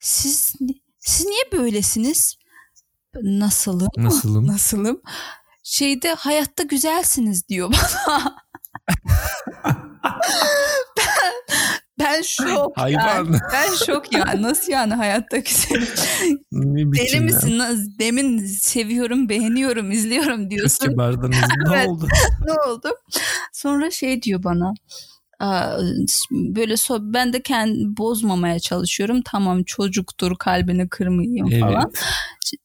Siz 0.00 0.54
siz 1.00 1.26
niye 1.26 1.42
böylesiniz? 1.52 2.36
Nasılım? 3.22 3.88
Nasılım? 3.96 4.46
Nasılım? 4.52 5.00
Şeyde 5.62 6.14
hayatta 6.14 6.62
güzelsiniz 6.62 7.48
diyor 7.48 7.72
bana. 8.08 8.36
ben, 10.98 11.16
Ben 11.98 12.22
şok 12.22 12.78
Hayvan. 12.78 13.06
yani. 13.06 13.38
Ben 13.52 13.74
şok 13.86 14.12
ya. 14.12 14.34
Nasıl 14.42 14.72
yani 14.72 14.94
hayattaki 14.94 15.54
senin? 15.54 15.86
Deli 16.92 17.20
misin? 17.20 17.62
Demin 17.98 18.46
seviyorum, 18.46 19.28
beğeniyorum, 19.28 19.90
izliyorum 19.92 20.50
diyorsun. 20.50 20.88
Kibardınız. 20.90 21.36
Ne 21.66 21.74
Evet. 21.76 21.88
oldu? 21.88 22.08
ne 22.46 22.52
oldu? 22.52 22.88
Sonra 23.52 23.90
şey 23.90 24.22
diyor 24.22 24.42
bana. 24.42 24.74
"Aa, 25.38 25.78
Böyle 26.30 26.76
so 26.76 26.98
ben 27.00 27.32
de 27.32 27.42
kendi 27.42 27.96
bozmamaya 27.96 28.58
çalışıyorum. 28.58 29.22
Tamam 29.24 29.64
çocuktur 29.64 30.36
kalbini 30.38 30.88
kırmayayım 30.88 31.60
falan. 31.60 31.92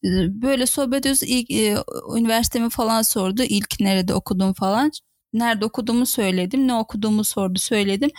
Evet. 0.03 0.29
Böyle 0.29 0.65
sohbet 0.65 0.99
ediyoruz. 0.99 1.23
İlk 1.23 1.51
e, 1.51 1.77
üniversitemi 2.17 2.69
falan 2.69 3.01
sordu. 3.01 3.43
İlk 3.43 3.79
nerede 3.79 4.13
okudum 4.13 4.53
falan. 4.53 4.91
Nerede 5.33 5.65
okuduğumu 5.65 6.05
söyledim. 6.05 6.67
Ne 6.67 6.73
okuduğumu 6.73 7.23
sordu 7.23 7.59
söyledim. 7.59 8.09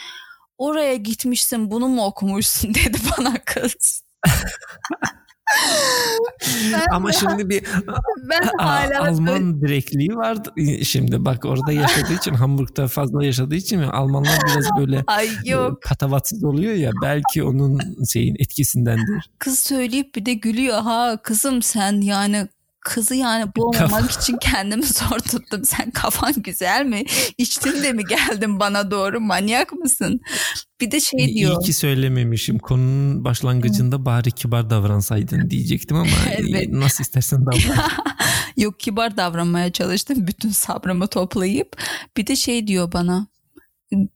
Oraya 0.58 0.94
gitmişsin 0.94 1.70
bunu 1.70 1.88
mu 1.88 2.04
okumuşsun 2.04 2.74
dedi 2.74 2.98
bana 3.18 3.34
kız. 3.44 4.02
ben, 6.72 6.86
Ama 6.92 7.12
şimdi 7.12 7.48
bir 7.48 7.64
ben 8.30 8.50
hala 8.58 9.08
Alman 9.08 9.60
direkliği 9.60 10.16
vardı. 10.16 10.52
Şimdi 10.84 11.24
bak 11.24 11.44
orada 11.44 11.72
yaşadığı 11.72 12.12
için 12.12 12.34
Hamburg'da 12.34 12.88
fazla 12.88 13.24
yaşadığı 13.24 13.54
için 13.54 13.82
Almanlar 13.82 14.38
biraz 14.48 14.64
böyle 14.78 15.04
Ay 15.06 15.26
e, 15.26 15.50
yok 15.50 15.82
patavatsız 15.82 16.44
oluyor 16.44 16.74
ya 16.74 16.90
belki 17.02 17.44
onun 17.44 17.80
şeyin 18.12 18.36
etkisindendir. 18.38 19.30
kız 19.38 19.58
söyleyip 19.58 20.14
bir 20.14 20.26
de 20.26 20.34
gülüyor. 20.34 20.78
Ha 20.78 21.18
kızım 21.22 21.62
sen 21.62 22.00
yani 22.00 22.48
kızı 22.84 23.14
yani 23.14 23.50
boğmamak 23.56 24.10
için 24.10 24.36
kendimi 24.40 24.86
zor 24.86 25.18
tuttum. 25.18 25.64
Sen 25.64 25.90
kafan 25.90 26.34
güzel 26.36 26.84
mi? 26.86 27.04
İçtin 27.38 27.82
de 27.82 27.92
mi 27.92 28.02
geldin 28.04 28.60
bana 28.60 28.90
doğru? 28.90 29.20
Manyak 29.20 29.72
mısın? 29.72 30.20
Bir 30.80 30.90
de 30.90 31.00
şey 31.00 31.24
İyi 31.24 31.34
diyor. 31.34 31.62
ki 31.64 31.72
söylememişim. 31.72 32.58
Konunun 32.58 33.24
başlangıcında 33.24 34.04
bari 34.06 34.30
kibar 34.30 34.70
davransaydın 34.70 35.50
diyecektim 35.50 35.96
ama 35.96 36.10
Evet. 36.36 36.62
e, 36.68 36.80
nasıl 36.80 37.04
istersen 37.04 37.46
davran. 37.46 37.88
Yok 38.56 38.80
kibar 38.80 39.16
davranmaya 39.16 39.72
çalıştım 39.72 40.26
bütün 40.26 40.50
sabrımı 40.50 41.06
toplayıp. 41.06 41.76
Bir 42.16 42.26
de 42.26 42.36
şey 42.36 42.66
diyor 42.66 42.92
bana. 42.92 43.26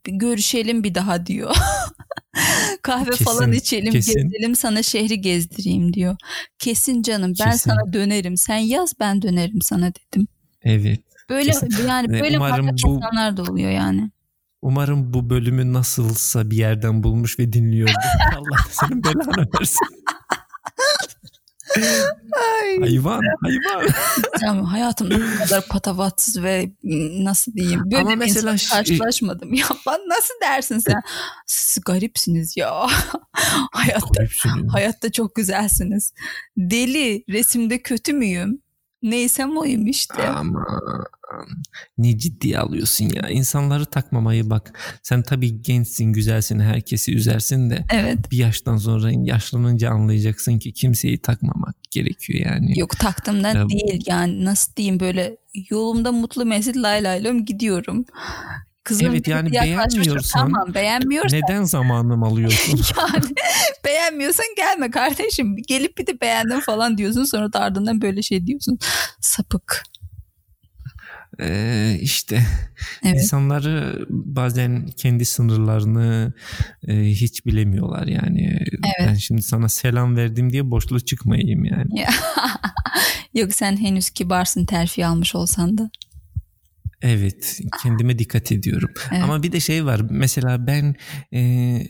Görüşelim 0.05 0.85
bir 0.85 0.95
daha 0.95 1.27
diyor. 1.27 1.57
Kahve 2.83 3.11
Kesin, 3.11 3.25
falan 3.25 3.53
içelim, 3.53 3.93
kesin. 3.93 4.29
gezelim 4.29 4.57
sana 4.57 4.83
şehri 4.83 5.21
gezdireyim 5.21 5.93
diyor. 5.93 6.17
Kesin 6.59 7.03
canım 7.03 7.33
ben 7.41 7.51
Kesin. 7.51 7.71
sana 7.71 7.93
dönerim. 7.93 8.37
Sen 8.37 8.57
yaz 8.57 8.93
ben 9.01 9.23
dönerim 9.23 9.63
sana 9.63 9.93
dedim. 9.95 10.29
Evet. 10.63 11.01
Böyle 11.31 11.51
Kesin. 11.51 11.87
yani 11.89 12.09
böyle 12.09 12.37
umarım 12.37 12.69
bu- 12.69 12.89
insanlar 12.97 13.37
da 13.37 13.43
oluyor 13.43 13.71
yani. 13.71 14.11
Umarım 14.63 15.15
bu 15.15 15.31
bölümü 15.31 15.73
nasılsa 15.73 16.51
bir 16.51 16.57
yerden 16.57 17.03
bulmuş 17.03 17.39
ve 17.39 17.53
dinliyordur. 17.53 17.95
Allah 18.37 18.57
senin 18.71 19.05
belanı 19.05 19.47
versin. 19.61 19.87
hayvan, 22.81 23.23
hayvan. 23.43 23.87
Tamam 24.41 24.65
hayatımda 24.65 25.15
bu 25.15 25.39
kadar 25.45 25.67
patavatsız 25.69 26.43
ve 26.43 26.71
nasıl 27.23 27.53
diyeyim 27.53 27.81
böyle 27.85 27.97
Ama 28.03 28.11
bir 28.11 28.17
mesela 28.17 28.53
insanla 28.53 28.59
ş- 28.59 28.69
karşılaşmadım. 28.71 29.55
Ya 29.55 29.67
ben 29.87 30.01
nasıl 30.09 30.35
dersin 30.43 30.79
sen? 30.79 31.03
Siz 31.47 31.85
garipsiniz 31.85 32.57
ya. 32.57 32.73
Hayatta 33.73 34.07
Garipsiniz. 34.17 34.73
Hayatta 34.73 35.13
çok 35.13 35.35
güzelsiniz. 35.35 36.13
Deli, 36.57 37.25
resimde 37.29 37.83
kötü 37.83 38.13
müyüm? 38.13 38.63
Neysem 39.03 39.57
oyum 39.57 39.87
işte. 39.87 40.23
Ama 40.29 40.67
ne 41.99 42.19
ciddiye 42.19 42.59
alıyorsun 42.59 43.05
ya. 43.15 43.29
İnsanları 43.29 43.87
takmamayı 43.87 44.51
bak. 44.51 44.79
Sen 45.03 45.23
tabii 45.23 45.63
gençsin, 45.63 46.05
güzelsin, 46.13 46.61
herkesi 46.61 47.15
üzersin 47.15 47.71
de 47.71 47.85
Evet. 47.93 48.31
bir 48.31 48.37
yaştan 48.39 48.77
sonra 48.77 49.11
yaşlanınca 49.13 49.91
anlayacaksın 49.91 50.59
ki 50.59 50.73
kimseyi 50.73 51.19
takmamak 51.19 51.75
gerekiyor 51.91 52.51
yani. 52.53 52.79
Yok 52.79 52.99
taktımdan 52.99 53.55
Ya 53.55 53.69
değil 53.69 54.03
yani 54.07 54.45
nasıl 54.45 54.75
diyeyim 54.77 55.01
böyle 55.01 55.37
yolumda 55.71 56.13
mutlu 56.13 56.45
mesut 56.45 56.77
lay 56.77 57.05
laylom 57.05 57.45
gidiyorum. 57.45 58.05
Kızım 58.85 59.07
Evet, 59.07 59.29
yani 59.29 59.49
beğenmiyorsan- 59.51 60.33
Tamam 60.33 60.75
beğenmiyorsan 60.75 61.41
Neden 61.41 61.63
zamanım 61.65 62.23
alıyorsun? 62.23 62.81
yani 62.99 63.25
beğenmiyorsan 63.85 64.47
gelme 64.57 64.91
kardeşim. 64.91 65.57
Gelip 65.69 65.99
bir 65.99 66.07
de 66.07 66.21
beğendim 66.21 66.61
falan 66.61 66.99
diyorsun 66.99 67.25
sonra 67.25 67.53
da 67.53 67.61
ardından 67.61 68.03
böyle 68.03 68.23
şey 68.23 68.47
diyorsun. 68.47 68.79
Sapık. 69.21 69.83
Ee, 71.41 71.97
işte 72.01 72.43
Evet. 73.05 73.15
insanları 73.15 74.07
bazen 74.11 74.87
kendi 74.97 75.25
sınırlarını 75.25 76.33
e, 76.89 77.05
hiç 77.05 77.47
bilemiyorlar 77.47 78.07
yani. 78.07 78.59
Ben 79.01 79.15
şimdi 79.15 79.43
sana 79.43 79.69
selam 79.69 80.17
verdim 80.17 80.53
diye 80.53 80.71
boşluğa 80.71 81.01
çıkmayayım 81.01 81.65
yani. 81.65 82.05
Yok 83.35 83.53
sen 83.55 83.77
henüz 83.77 84.11
kibarsın 84.11 84.67
terfi 84.67 85.07
almış 85.07 85.35
olsan 85.35 85.79
da. 85.79 85.91
Evet, 87.03 87.61
kendime 87.83 88.19
dikkat 88.19 88.53
ediyorum. 88.53 88.91
Evet. 89.13 89.23
Ama 89.23 89.43
bir 89.43 89.53
de 89.53 89.61
şey 89.61 89.85
var. 89.85 90.01
Mesela 90.11 90.67
ben 90.67 90.95
e, 91.33 91.81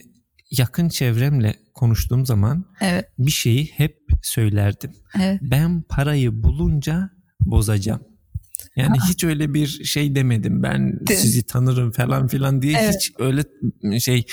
yakın 0.51 0.89
çevremle 0.89 1.55
konuştuğum 1.73 2.25
zaman 2.25 2.65
Evet. 2.81 3.05
bir 3.19 3.31
şeyi 3.31 3.65
hep 3.65 3.97
söylerdim. 4.21 4.91
Evet. 5.21 5.39
Ben 5.41 5.81
parayı 5.81 6.43
bulunca 6.43 7.09
bozacağım. 7.39 8.01
Yani 8.77 8.97
hiç 9.09 9.23
öyle 9.23 9.53
bir 9.53 9.67
şey 9.67 10.15
demedim. 10.15 10.63
Ben 10.63 11.07
De- 11.07 11.15
sizi 11.15 11.43
tanırım 11.43 11.91
falan 11.91 12.27
filan 12.27 12.61
diye 12.61 12.77
Evet. 12.81 12.95
hiç 12.95 13.11
öyle 13.19 13.43
şey 13.99 14.25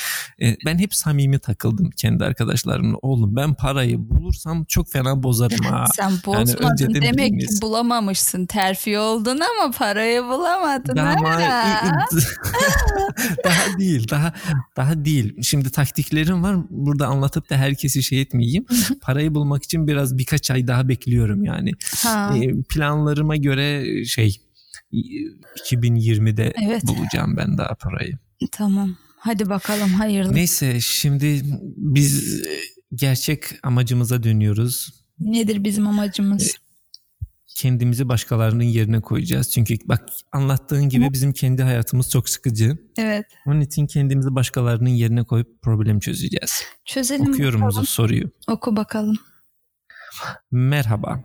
e, 0.42 0.56
ben 0.66 0.78
hep 0.78 0.94
samimi 0.94 1.38
takıldım 1.38 1.90
kendi 1.90 2.24
arkadaşlarımla. 2.24 2.96
Oğlum 3.02 3.36
ben 3.36 3.54
parayı 3.54 4.10
bulursam 4.10 4.64
çok 4.64 4.92
fena 4.92 5.22
bozarım 5.22 5.64
ha. 5.64 5.84
Sen 5.96 6.12
bozmadın 6.26 6.70
önceden 6.70 7.02
demek 7.02 7.40
ki 7.40 7.46
bulamamışsın. 7.62 8.46
Terfi 8.46 8.98
oldun 8.98 9.40
ama 9.40 9.70
parayı 9.70 10.22
bulamadın. 10.22 10.96
Daha, 10.96 11.14
ha. 11.22 12.06
daha 13.44 13.78
değil, 13.78 14.06
daha 14.10 14.32
daha 14.76 15.04
değil. 15.04 15.42
Şimdi 15.42 15.70
taktiklerim 15.70 16.42
var. 16.42 16.56
Burada 16.70 17.06
anlatıp 17.06 17.50
da 17.50 17.56
herkesi 17.56 18.02
şey 18.02 18.20
etmeyeyim. 18.20 18.66
Parayı 19.00 19.34
bulmak 19.34 19.62
için 19.62 19.86
biraz 19.86 20.18
birkaç 20.18 20.50
ay 20.50 20.66
daha 20.66 20.88
bekliyorum 20.88 21.44
yani. 21.44 21.72
Ha. 22.02 22.34
Planlarıma 22.68 23.36
göre 23.36 24.04
şey 24.04 24.33
2020'de 25.70 26.52
Evet. 26.66 26.82
bulacağım 26.86 27.36
ben 27.36 27.58
daha 27.58 27.74
parayı. 27.74 28.18
Tamam. 28.52 28.96
Hadi 29.16 29.48
bakalım 29.48 29.88
hayırlı. 29.88 30.34
Neyse 30.34 30.80
şimdi 30.80 31.42
biz 31.76 32.40
e, 32.46 32.60
gerçek 32.94 33.44
amacımıza 33.62 34.22
dönüyoruz. 34.22 35.04
Nedir 35.20 35.64
bizim 35.64 35.86
amacımız? 35.86 36.56
Kendimizi 37.56 38.08
başkalarının 38.08 38.62
yerine 38.64 39.00
koyacağız. 39.00 39.50
Çünkü 39.50 39.74
bak 39.84 40.08
anlattığın 40.32 40.88
gibi 40.88 41.12
bizim 41.12 41.32
kendi 41.32 41.62
hayatımız 41.62 42.10
çok 42.10 42.28
sıkıcı. 42.28 42.78
Evet. 42.98 43.26
Onun 43.46 43.60
için 43.60 43.86
kendimizi 43.86 44.34
başkalarının 44.34 44.88
yerine 44.90 45.24
koyup 45.24 45.62
problem 45.62 46.00
çözeceğiz. 46.00 46.62
Çözelim 46.84 47.28
Okuyorum 47.32 47.62
bakalım. 47.62 47.86
soruyu. 47.86 48.30
Oku 48.48 48.76
bakalım. 48.76 49.16
Merhaba. 50.50 51.24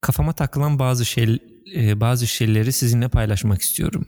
Kafama 0.00 0.32
takılan 0.32 0.78
bazı 0.78 1.04
şey 1.04 1.38
e, 1.74 2.00
bazı 2.00 2.26
şeyleri 2.26 2.72
sizinle 2.72 3.08
paylaşmak 3.08 3.62
istiyorum. 3.62 4.06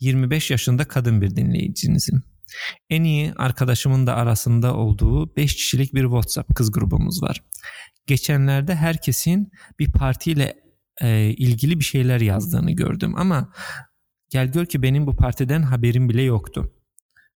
25 0.00 0.50
yaşında 0.50 0.84
kadın 0.84 1.20
bir 1.20 1.36
dinleyicinizim. 1.36 2.22
En 2.90 3.04
iyi 3.04 3.32
arkadaşımın 3.36 4.06
da 4.06 4.16
arasında 4.16 4.74
olduğu 4.74 5.36
5 5.36 5.54
kişilik 5.54 5.94
bir 5.94 6.02
WhatsApp 6.02 6.54
kız 6.54 6.72
grubumuz 6.72 7.22
var. 7.22 7.42
Geçenlerde 8.06 8.74
herkesin 8.74 9.52
bir 9.78 9.92
partiyle 9.92 10.54
e, 11.00 11.30
ilgili 11.30 11.78
bir 11.78 11.84
şeyler 11.84 12.20
yazdığını 12.20 12.72
gördüm 12.72 13.14
ama 13.16 13.52
gel 14.30 14.52
gör 14.52 14.66
ki 14.66 14.82
benim 14.82 15.06
bu 15.06 15.16
partiden 15.16 15.62
haberim 15.62 16.08
bile 16.08 16.22
yoktu. 16.22 16.72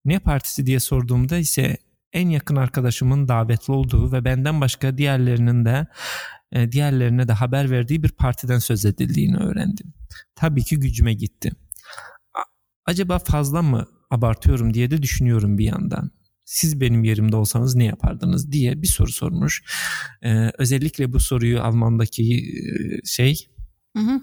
Ne 0.05 0.19
partisi 0.19 0.65
diye 0.65 0.79
sorduğumda 0.79 1.37
ise 1.37 1.77
en 2.13 2.29
yakın 2.29 2.55
arkadaşımın 2.55 3.27
davetli 3.27 3.73
olduğu 3.73 4.11
ve 4.11 4.25
benden 4.25 4.61
başka 4.61 4.97
diğerlerinin 4.97 5.65
de 5.65 5.87
diğerlerine 6.71 7.27
de 7.27 7.33
haber 7.33 7.71
verdiği 7.71 8.03
bir 8.03 8.09
partiden 8.09 8.59
söz 8.59 8.85
edildiğini 8.85 9.37
öğrendim. 9.37 9.93
Tabii 10.35 10.63
ki 10.63 10.79
gücüme 10.79 11.13
gitti. 11.13 11.51
Acaba 12.85 13.19
fazla 13.19 13.61
mı 13.61 13.87
abartıyorum 14.11 14.73
diye 14.73 14.91
de 14.91 15.01
düşünüyorum 15.01 15.57
bir 15.57 15.65
yandan. 15.65 16.11
Siz 16.45 16.81
benim 16.81 17.03
yerimde 17.03 17.35
olsanız 17.35 17.75
ne 17.75 17.85
yapardınız 17.85 18.51
diye 18.51 18.81
bir 18.81 18.87
soru 18.87 19.11
sormuş. 19.11 19.63
Ee, 20.23 20.51
özellikle 20.57 21.13
bu 21.13 21.19
soruyu 21.19 21.61
Alman'daki 21.61 22.23
e, 22.23 23.05
şey 23.05 23.47
Hı 23.97 24.03
hı. 24.03 24.21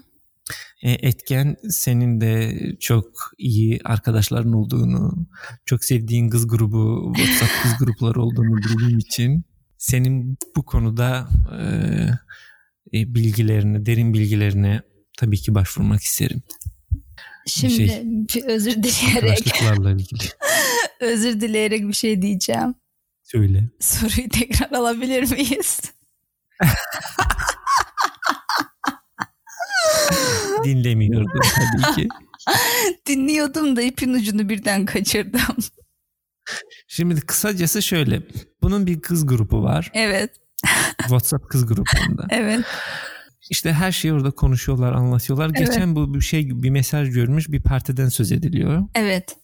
e, 0.83 0.91
etken 0.91 1.55
senin 1.69 2.21
de 2.21 2.57
çok 2.79 3.07
iyi 3.37 3.79
arkadaşların 3.83 4.53
olduğunu, 4.53 5.27
çok 5.65 5.83
sevdiğin 5.83 6.29
kız 6.29 6.47
grubu, 6.47 7.13
WhatsApp 7.15 7.63
kız 7.63 7.71
grupları 7.79 8.21
olduğunu 8.21 8.57
bildiğim 8.57 8.99
için 8.99 9.45
senin 9.81 10.37
bu 10.55 10.65
konuda 10.65 11.29
e, 12.93 13.13
bilgilerine, 13.15 13.85
derin 13.85 14.13
bilgilerine 14.13 14.81
tabii 15.17 15.37
ki 15.37 15.55
başvurmak 15.55 16.01
isterim. 16.01 16.41
Şimdi 17.47 17.87
Şey, 17.87 18.01
bir 18.05 18.43
özür 18.43 18.83
dileyerek 18.83 19.47
ilgili. 19.47 20.29
Özür 20.99 21.41
dileyerek 21.41 21.87
bir 21.87 21.93
şey 21.93 22.21
diyeceğim. 22.21 22.75
Söyle. 23.23 23.69
Soruyu 23.79 24.29
tekrar 24.29 24.71
alabilir 24.71 25.31
miyiz? 25.31 25.81
Dinlemiyordum 30.63 31.41
tabii 31.55 31.95
ki. 31.95 32.07
Dinliyordum 33.07 33.75
da 33.75 33.81
ipin 33.81 34.13
ucunu 34.13 34.49
birden 34.49 34.85
kaçırdım. 34.85 35.55
Şimdi 36.87 37.21
kısacası 37.21 37.81
şöyle. 37.81 38.21
Bunun 38.61 38.87
bir 38.87 39.01
kız 39.01 39.25
grubu 39.25 39.63
var. 39.63 39.91
Evet. 39.93 40.31
WhatsApp 40.99 41.49
kız 41.49 41.65
grubunda. 41.65 42.27
Evet. 42.29 42.65
İşte 43.49 43.73
her 43.73 43.91
şeyi 43.91 44.13
orada 44.13 44.31
konuşuyorlar, 44.31 44.93
anlatıyorlar. 44.93 45.51
Evet. 45.55 45.67
Geçen 45.67 45.95
bu 45.95 46.13
bir 46.13 46.21
şey 46.21 46.63
bir 46.63 46.69
mesaj 46.69 47.13
görmüş, 47.13 47.51
bir 47.51 47.61
partiden 47.61 48.09
söz 48.09 48.31
ediliyor. 48.31 48.83
Evet. 48.95 49.35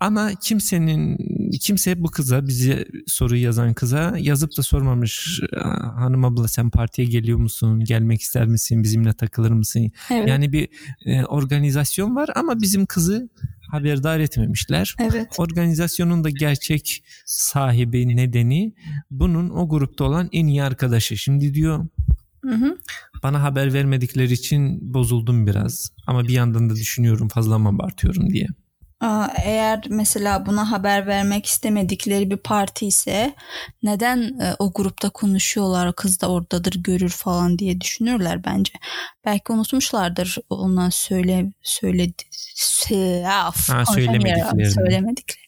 Ama 0.00 0.30
kimsenin 0.42 1.18
kimse 1.58 2.02
bu 2.02 2.10
kıza 2.10 2.46
bize 2.46 2.84
soruyu 3.06 3.42
yazan 3.42 3.74
kıza 3.74 4.14
yazıp 4.18 4.56
da 4.58 4.62
sormamış. 4.62 5.40
Hanım 5.96 6.24
abla 6.24 6.48
sen 6.48 6.70
partiye 6.70 7.08
geliyor 7.08 7.38
musun? 7.38 7.84
Gelmek 7.84 8.20
ister 8.20 8.46
misin? 8.46 8.82
Bizimle 8.82 9.12
takılır 9.12 9.50
mısın? 9.50 9.90
Evet. 10.10 10.28
Yani 10.28 10.52
bir 10.52 10.68
e, 11.06 11.24
organizasyon 11.24 12.16
var 12.16 12.28
ama 12.34 12.60
bizim 12.60 12.86
kızı 12.86 13.28
haberdar 13.70 14.20
etmemişler. 14.20 14.96
evet. 14.98 15.26
Organizasyonun 15.38 16.24
da 16.24 16.30
gerçek 16.30 17.04
sahibi 17.26 18.16
nedeni 18.16 18.74
bunun 19.10 19.50
o 19.50 19.68
grupta 19.68 20.04
olan 20.04 20.28
en 20.32 20.46
iyi 20.46 20.62
arkadaşı. 20.62 21.16
Şimdi 21.16 21.54
diyor 21.54 21.86
Hı 22.44 22.54
hı. 22.54 22.78
bana 23.22 23.42
haber 23.42 23.72
vermedikleri 23.72 24.32
için 24.32 24.94
bozuldum 24.94 25.46
biraz. 25.46 25.90
Ama 26.06 26.24
bir 26.24 26.32
yandan 26.32 26.70
da 26.70 26.74
düşünüyorum 26.74 27.28
fazla 27.28 27.58
mı 27.58 27.68
abartıyorum 27.68 28.30
diye. 28.30 28.46
Eğer 29.44 29.80
mesela 29.88 30.46
buna 30.46 30.70
haber 30.70 31.06
vermek 31.06 31.46
istemedikleri 31.46 32.30
bir 32.30 32.36
parti 32.36 32.86
ise 32.86 33.34
neden 33.82 34.18
e, 34.40 34.54
o 34.58 34.72
grupta 34.72 35.10
konuşuyorlar 35.10 35.92
kız 35.92 36.20
da 36.20 36.30
oradadır 36.30 36.74
görür 36.82 37.08
falan 37.08 37.58
diye 37.58 37.80
düşünürler 37.80 38.44
bence. 38.44 38.72
Belki 39.24 39.52
unutmuşlardır 39.52 40.38
ondan 40.50 40.90
söyle 40.90 41.52
söyledi 41.62 42.22
se, 42.54 43.24
af, 43.28 43.68
Ha, 43.68 43.86
söylemediklerini. 43.86 44.70
söylemediklerini. 44.70 45.42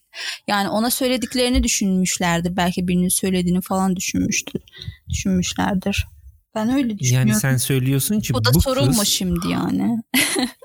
Yani 0.49 0.69
ona 0.69 0.91
söylediklerini 0.91 1.63
düşünmüşlerdir. 1.63 2.57
Belki 2.57 2.89
birinin 2.89 3.09
söylediğini 3.09 3.61
falan 3.61 3.97
düşünmüştür. 3.97 4.63
Düşünmüşlerdir. 5.09 6.07
Ben 6.55 6.69
öyle 6.69 6.99
düşünüyorum. 6.99 7.29
Yani 7.29 7.41
sen 7.41 7.57
söylüyorsun 7.57 8.21
ki 8.21 8.35
Bu 8.35 8.45
da 8.45 8.55
bu 8.55 8.61
sorun 8.61 8.87
mu 8.87 8.99
kız 8.99 9.09
şimdi 9.09 9.49
yani? 9.49 10.03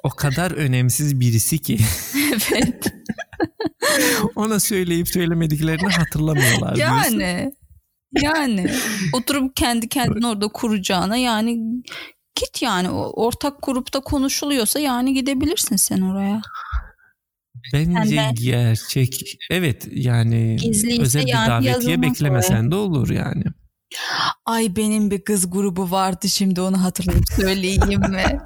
o 0.04 0.10
kadar 0.10 0.52
önemsiz 0.52 1.20
birisi 1.20 1.60
ki 1.60 1.78
evet. 2.52 2.94
ona 4.36 4.60
söyleyip 4.60 5.08
söylemediklerini 5.08 5.92
hatırlamıyorlar 5.92 6.76
diyorsun. 6.76 7.20
Yani 7.20 7.52
yani 8.22 8.72
oturup 9.14 9.56
kendi 9.56 9.90
kendine 9.90 10.28
orada 10.28 10.48
kuracağına 10.48 11.18
yani 11.18 11.60
git 12.36 12.62
yani 12.62 12.90
ortak 12.90 13.64
grupta 13.64 14.00
konuşuluyorsa 14.00 14.80
yani 14.80 15.14
gidebilirsin 15.14 15.76
sen 15.76 16.02
oraya. 16.02 16.42
Bence 17.74 18.16
Sen 18.16 18.36
gerçek 18.36 19.38
evet 19.52 19.88
yani 19.92 20.58
özel 21.00 21.26
bir 21.26 21.28
yani 21.28 21.48
davetiye 21.48 22.02
beklemesen 22.02 22.72
de 22.72 22.76
olur 22.76 23.10
yani. 23.10 23.44
Ay 24.46 24.76
benim 24.76 25.12
bir 25.12 25.22
kız 25.22 25.50
grubu 25.50 25.92
vardı 25.92 26.30
şimdi 26.30 26.62
onu 26.62 26.84
hatırlayıp 26.84 27.26
söyleyeyim 27.36 28.02
mi? 28.10 28.42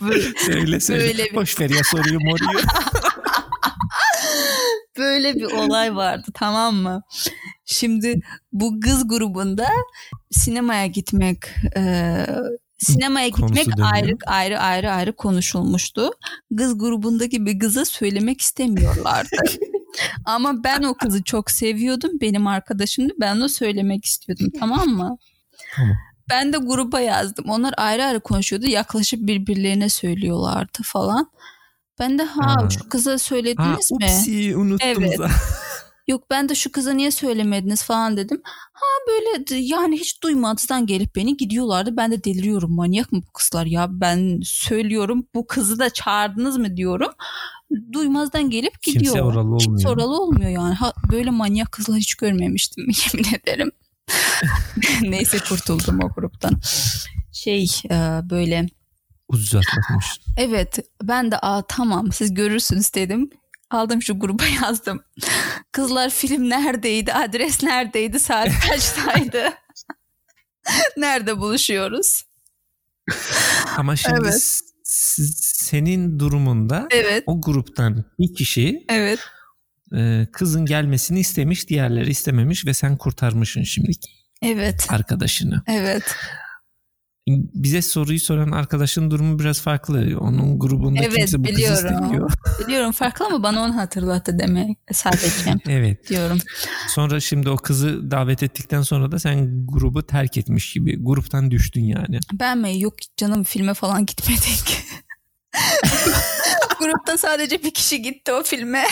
Böyle, 0.00 0.22
Söyle 0.46 0.80
söyle. 0.80 1.00
Böyle 1.04 1.24
bir- 1.24 1.34
Boş 1.34 1.60
ver 1.60 1.70
ya 1.70 1.80
soruyu 1.84 2.18
moruyu. 2.20 2.58
böyle 4.98 5.34
bir 5.34 5.44
olay 5.44 5.96
vardı 5.96 6.26
tamam 6.34 6.74
mı? 6.74 7.02
Şimdi 7.64 8.20
bu 8.52 8.80
kız 8.80 9.08
grubunda 9.08 9.68
sinemaya 10.30 10.86
gitmek 10.86 11.38
e, 11.76 12.16
sinemaya 12.78 13.30
Konusu 13.30 13.54
gitmek 13.54 13.76
dönüyor. 13.76 13.92
ayrı 13.92 14.16
ayrı 14.26 14.60
ayrı 14.60 14.90
ayrı 14.92 15.16
konuşulmuştu. 15.16 16.10
Kız 16.58 16.78
grubundaki 16.78 17.46
bir 17.46 17.58
kıza 17.58 17.84
söylemek 17.84 18.40
istemiyorlardı. 18.40 19.36
Ama 20.24 20.64
ben 20.64 20.82
o 20.82 20.94
kızı 20.94 21.22
çok 21.22 21.50
seviyordum. 21.50 22.10
Benim 22.20 22.46
arkadaşımdı. 22.46 23.12
Ben 23.20 23.36
onu 23.36 23.48
söylemek 23.48 24.04
istiyordum. 24.04 24.46
Tamam 24.60 24.88
mı? 24.88 25.16
Tamam. 25.76 25.96
Ben 26.30 26.52
de 26.52 26.56
gruba 26.56 27.00
yazdım. 27.00 27.44
Onlar 27.48 27.74
ayrı 27.76 28.04
ayrı 28.04 28.20
konuşuyordu. 28.20 28.66
Yaklaşıp 28.66 29.20
birbirlerine 29.20 29.88
söylüyorlardı 29.88 30.78
falan. 30.84 31.30
Ben 31.98 32.18
de 32.18 32.22
ha, 32.22 32.56
Ha. 32.62 32.70
şu 32.70 32.88
kıza 32.88 33.12
Ha, 33.12 33.18
söylediniz 33.18 33.92
mi? 33.92 33.96
upsi 33.96 34.56
unuttum 34.56 34.88
Evet. 34.88 35.14
zaten. 35.16 35.34
Yok 36.08 36.30
ben 36.30 36.48
de 36.48 36.54
şu 36.54 36.72
kıza 36.72 36.92
niye 36.92 37.10
söylemediniz 37.10 37.82
falan 37.82 38.16
dedim. 38.16 38.40
Ha 38.72 38.86
böyle 39.08 39.60
yani 39.60 39.96
hiç 39.96 40.22
duymadan 40.22 40.86
gelip 40.86 41.16
beni 41.16 41.36
gidiyorlardı. 41.36 41.96
Ben 41.96 42.12
de 42.12 42.24
deliriyorum 42.24 42.74
manyak 42.74 43.12
mı 43.12 43.20
bu 43.28 43.32
kızlar 43.32 43.66
ya 43.66 43.86
ben 43.90 44.40
söylüyorum 44.44 45.26
bu 45.34 45.46
kızı 45.46 45.78
da 45.78 45.90
çağırdınız 45.90 46.56
mı 46.58 46.76
diyorum. 46.76 47.12
Duymazdan 47.92 48.50
gelip 48.50 48.82
Kimse 48.82 48.98
gidiyor. 48.98 49.24
oralı 49.26 49.58
Kimse 49.58 49.88
olmuyor. 49.88 49.90
oralı 49.90 50.22
olmuyor 50.22 50.50
yani. 50.50 50.74
Ha, 50.74 50.92
böyle 51.12 51.30
manyak 51.30 51.72
kızlar 51.72 51.96
hiç 51.98 52.14
görmemiştim 52.14 52.84
yemin 53.14 53.28
ederim. 53.34 53.70
Neyse 55.02 55.38
kurtuldum 55.48 56.00
o 56.04 56.08
gruptan. 56.14 56.60
Şey 57.32 57.64
e, 57.90 58.20
böyle 58.30 58.66
Ucuz 59.28 59.54
atlatmış. 59.54 60.06
Evet 60.36 60.78
ben 61.02 61.30
de 61.30 61.38
aa 61.38 61.62
tamam 61.68 62.12
siz 62.12 62.34
görürsünüz 62.34 62.94
dedim. 62.94 63.30
Aldım 63.70 64.02
şu 64.02 64.18
gruba 64.20 64.42
yazdım. 64.62 65.02
Kızlar 65.72 66.10
film 66.10 66.50
neredeydi? 66.50 67.12
Adres 67.12 67.62
neredeydi? 67.62 68.20
Saat 68.20 68.48
kaçtaydı? 68.68 69.44
Nerede 70.96 71.38
buluşuyoruz? 71.38 72.24
Ama 73.76 73.96
şimdi 73.96 74.18
Evet. 74.22 74.60
Senin 74.94 76.18
durumunda 76.18 76.88
Evet. 76.90 77.22
o 77.26 77.40
gruptan 77.40 78.04
bir 78.18 78.34
kişi 78.34 78.84
Evet. 78.88 79.18
e, 79.96 80.26
kızın 80.32 80.66
gelmesini 80.66 81.20
istemiş, 81.20 81.68
diğerleri 81.68 82.10
istememiş 82.10 82.66
ve 82.66 82.74
sen 82.74 82.96
kurtarmışsın 82.96 83.62
şimdi 83.62 83.90
Evet. 84.42 84.86
arkadaşını. 84.88 85.62
Evet. 85.66 86.16
Bize 87.28 87.82
soruyu 87.82 88.20
soran 88.20 88.50
arkadaşın 88.50 89.10
durumu 89.10 89.38
biraz 89.38 89.60
farklı. 89.60 90.18
Onun 90.20 90.58
grubunda 90.58 91.00
Evet, 91.02 91.16
kimse 91.16 91.38
bu 91.38 91.42
kızı 91.42 91.56
biliyorum. 91.56 91.76
istemiyor. 91.76 92.30
Biliyorum 92.66 92.92
farklı 92.92 93.26
ama 93.26 93.42
bana 93.42 93.60
onu 93.62 93.76
hatırlattı 93.76 94.38
demek 94.38 94.78
sadece 94.92 95.26
Evet. 95.68 96.08
diyorum. 96.08 96.38
Sonra 96.88 97.20
şimdi 97.20 97.50
o 97.50 97.56
kızı 97.56 98.10
davet 98.10 98.42
ettikten 98.42 98.82
sonra 98.82 99.12
da 99.12 99.18
sen 99.18 99.66
grubu 99.66 100.06
terk 100.06 100.38
etmiş 100.38 100.72
gibi. 100.72 101.02
Gruptan 101.04 101.50
düştün 101.50 101.84
yani. 101.84 102.18
Ben 102.32 102.58
mi? 102.58 102.80
Yok 102.80 102.94
canım 103.16 103.44
filme 103.44 103.74
falan 103.74 104.06
gitmedik. 104.06 104.82
Grupta 106.78 107.18
sadece 107.18 107.62
bir 107.62 107.74
kişi 107.74 108.02
gitti 108.02 108.32
o 108.32 108.42
filme. 108.42 108.84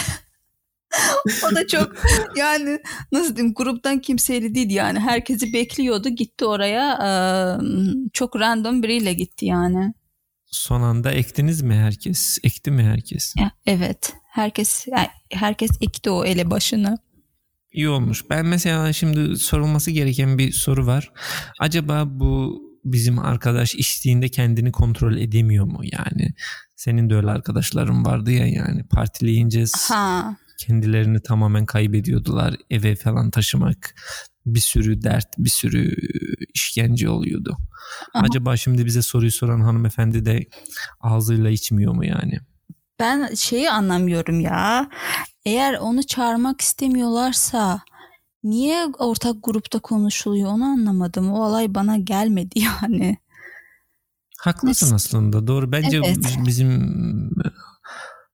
O 1.46 1.54
da 1.54 1.66
çok 1.66 1.92
yani 2.36 2.78
nasıl 3.12 3.36
diyeyim 3.36 3.54
gruptan 3.54 3.98
kimseyle 3.98 4.54
değil 4.54 4.70
yani 4.70 5.00
herkesi 5.00 5.52
bekliyordu 5.52 6.08
gitti 6.08 6.44
oraya 6.44 6.98
çok 8.12 8.36
random 8.36 8.82
biriyle 8.82 9.12
gitti 9.12 9.46
yani. 9.46 9.94
Son 10.46 10.82
anda 10.82 11.12
ektiniz 11.12 11.62
mi 11.62 11.74
herkes? 11.74 12.38
Ekti 12.42 12.70
mi 12.70 12.82
herkes? 12.82 13.34
Evet 13.66 14.12
herkes 14.30 14.86
herkes 15.32 15.70
ekti 15.80 16.10
o 16.10 16.24
ele 16.24 16.50
başını. 16.50 16.98
İyi 17.72 17.88
olmuş. 17.88 18.30
Ben 18.30 18.46
mesela 18.46 18.92
şimdi 18.92 19.36
sorulması 19.36 19.90
gereken 19.90 20.38
bir 20.38 20.52
soru 20.52 20.86
var. 20.86 21.12
Acaba 21.60 22.04
bu 22.06 22.62
bizim 22.84 23.18
arkadaş 23.18 23.74
içtiğinde 23.74 24.28
kendini 24.28 24.72
kontrol 24.72 25.16
edemiyor 25.16 25.64
mu 25.64 25.80
yani? 25.82 26.34
Senin 26.76 27.10
de 27.10 27.14
öyle 27.14 27.30
arkadaşların 27.30 28.04
vardı 28.04 28.30
ya 28.30 28.46
yani 28.46 28.84
partileyince 28.84 29.64
Ha 29.88 30.36
kendilerini 30.66 31.22
tamamen 31.22 31.66
kaybediyordular. 31.66 32.54
Eve 32.70 32.96
falan 32.96 33.30
taşımak 33.30 33.94
bir 34.46 34.60
sürü 34.60 35.02
dert, 35.02 35.26
bir 35.38 35.50
sürü 35.50 35.96
işkence 36.54 37.08
oluyordu. 37.08 37.56
Ama- 38.14 38.26
Acaba 38.30 38.56
şimdi 38.56 38.86
bize 38.86 39.02
soruyu 39.02 39.32
soran 39.32 39.60
hanımefendi 39.60 40.24
de 40.24 40.46
ağzıyla 41.00 41.50
içmiyor 41.50 41.94
mu 41.94 42.04
yani? 42.06 42.38
ben 43.00 43.34
şeyi 43.34 43.70
anlamıyorum 43.70 44.40
ya. 44.40 44.88
Eğer 45.44 45.74
onu 45.74 46.02
çağırmak 46.02 46.60
istemiyorlarsa 46.60 47.80
niye 48.44 48.86
ortak 48.98 49.36
grupta 49.42 49.78
konuşuluyor 49.78 50.50
onu 50.50 50.64
anlamadım. 50.64 51.32
O 51.32 51.44
olay 51.46 51.74
bana 51.74 51.96
gelmedi 51.96 52.60
yani. 52.82 53.16
Haklısın 54.38 54.94
aslında. 54.94 55.46
Doğru. 55.46 55.72
Bence 55.72 55.96
Evet. 56.04 56.38
bizim 56.46 57.30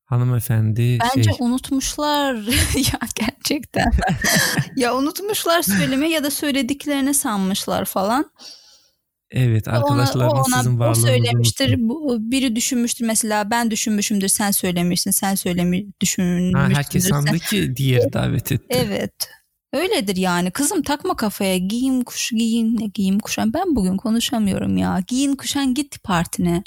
hanımefendi 0.09 0.99
Bence 1.01 1.23
şey 1.23 1.37
unutmuşlar 1.39 2.35
ya 2.93 2.99
gerçekten. 3.15 3.93
ya 4.77 4.97
unutmuşlar 4.97 5.63
söyleme 5.63 6.09
ya 6.09 6.25
da 6.25 6.31
söylediklerini 6.31 7.15
sanmışlar 7.15 7.85
falan. 7.85 8.31
Evet 9.31 9.69
arkadaşlarınız 9.69 10.33
o 10.35 10.53
ona, 10.53 10.63
sizin 10.63 10.81
o 10.81 10.95
söylemiştir. 10.95 11.75
Bu, 11.79 12.17
biri 12.21 12.57
düşünmüştür 12.57 13.07
mesela 13.07 13.51
ben 13.51 13.71
düşünmüşümdür 13.71 14.29
sen 14.29 14.51
söylemişsin 14.51 15.11
sen 15.11 15.35
söylemi 15.35 15.87
düşünmüşsündür. 16.01 16.59
Ha, 16.59 16.69
herkes 16.79 17.09
sandı 17.09 17.39
ki 17.39 17.77
diğeri 17.77 18.13
davet 18.13 18.53
etti. 18.53 18.67
Evet. 18.71 19.31
Öyledir 19.73 20.17
yani. 20.17 20.51
Kızım 20.51 20.83
takma 20.83 21.17
kafaya. 21.17 21.57
Giyin 21.57 22.03
kuş 22.03 22.31
giyin 22.31 22.79
ne 22.79 22.87
giyim 22.87 23.19
kuşan. 23.19 23.53
Ben 23.53 23.77
bugün 23.77 23.97
konuşamıyorum 23.97 24.77
ya. 24.77 25.05
Giyin 25.07 25.37
kuşan 25.37 25.75
git 25.75 26.03
partine. 26.05 26.63